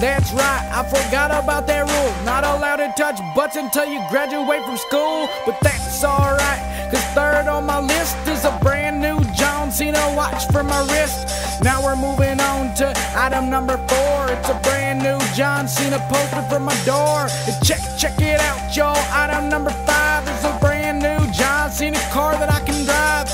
[0.04, 2.26] That's right, I forgot about that rule.
[2.26, 5.30] Not allowed to touch butts until you graduate from school.
[5.46, 6.60] But that's alright,
[6.92, 11.64] cause third on my list is a brand new John Cena watch for my wrist.
[11.64, 14.28] Now we're moving on to item number four.
[14.28, 17.32] It's a brand new John Cena poster for my door.
[17.48, 19.00] And Check, check it out, y'all.
[19.16, 23.32] Item number five is a brand new John Cena car that I can drive.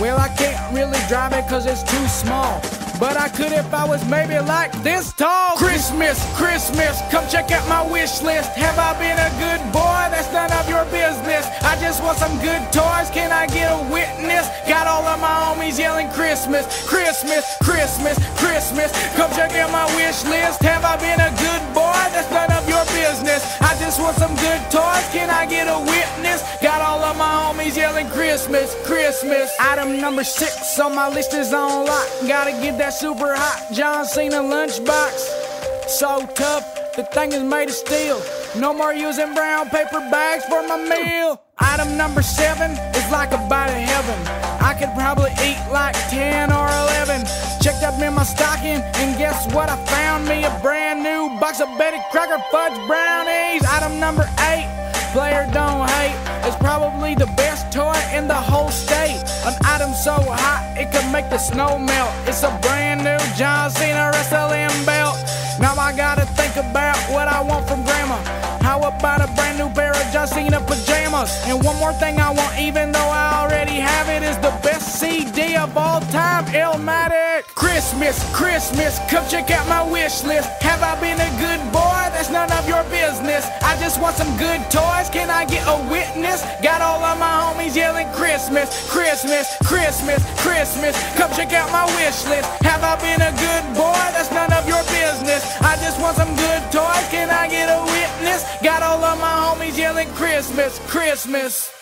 [0.00, 2.60] Well, I can't really drive it cause it's too small.
[3.02, 5.56] But I could if I was maybe like this tall.
[5.56, 8.54] Christmas, Christmas, come check out my wish list.
[8.54, 10.06] Have I been a good boy?
[10.14, 11.42] That's none of your business.
[11.66, 13.10] I just want some good toys.
[13.10, 14.46] Can I get a witness?
[14.70, 18.94] Got all of my homies yelling Christmas, Christmas, Christmas, Christmas.
[19.18, 20.62] Come check out my wish list.
[20.62, 22.02] Have I been a good boy?
[22.12, 23.42] That's none of your business.
[23.60, 25.06] I just want some good toys.
[25.12, 26.42] Can I get a witness?
[26.62, 29.50] Got all of my homies yelling Christmas, Christmas.
[29.60, 32.08] Item number six on my list is on lock.
[32.28, 35.88] Gotta get that super hot John Cena lunchbox.
[35.88, 38.20] So tough, the thing is made of steel.
[38.56, 41.40] No more using brown paper bags for my meal.
[41.58, 44.18] Item number seven is like a bite of heaven.
[44.60, 47.24] I could probably eat like 10 or 11.
[47.62, 49.68] Checked up in my stocking, and guess what?
[49.70, 53.64] I found me a brand new box of Betty Crocker Fudge Brownies.
[53.64, 54.68] Item number eight,
[55.12, 56.16] player don't hate.
[56.44, 59.22] It's probably the best toy in the whole state.
[59.46, 62.12] An item so hot it could make the snow melt.
[62.26, 65.16] It's a brand new John Cena wrestling belt.
[65.60, 68.18] Now I gotta think about what I want from grandma.
[68.62, 71.30] How about a brand new pair of John Cena pajamas?
[71.46, 75.00] And one more thing I want, even though I already have it, is the best
[75.00, 77.42] CD of all time, Illmatic.
[77.54, 80.48] Christmas, Christmas, come check out my wish list.
[80.62, 82.02] Have I been a good boy?
[82.14, 83.48] That's none of your business.
[83.62, 85.10] I just want some good toys.
[85.10, 86.44] Can I get a witness?
[86.62, 90.94] Got all of my homies yelling Christmas, Christmas, Christmas, Christmas.
[91.18, 92.46] Come check out my wish list.
[92.62, 94.04] Have I been a good boy?
[94.14, 95.42] That's none of your business.
[95.60, 97.06] I just want some good toys.
[97.10, 98.44] Can I get a witness?
[98.62, 101.81] Got all of my homies yelling Christmas, Christmas.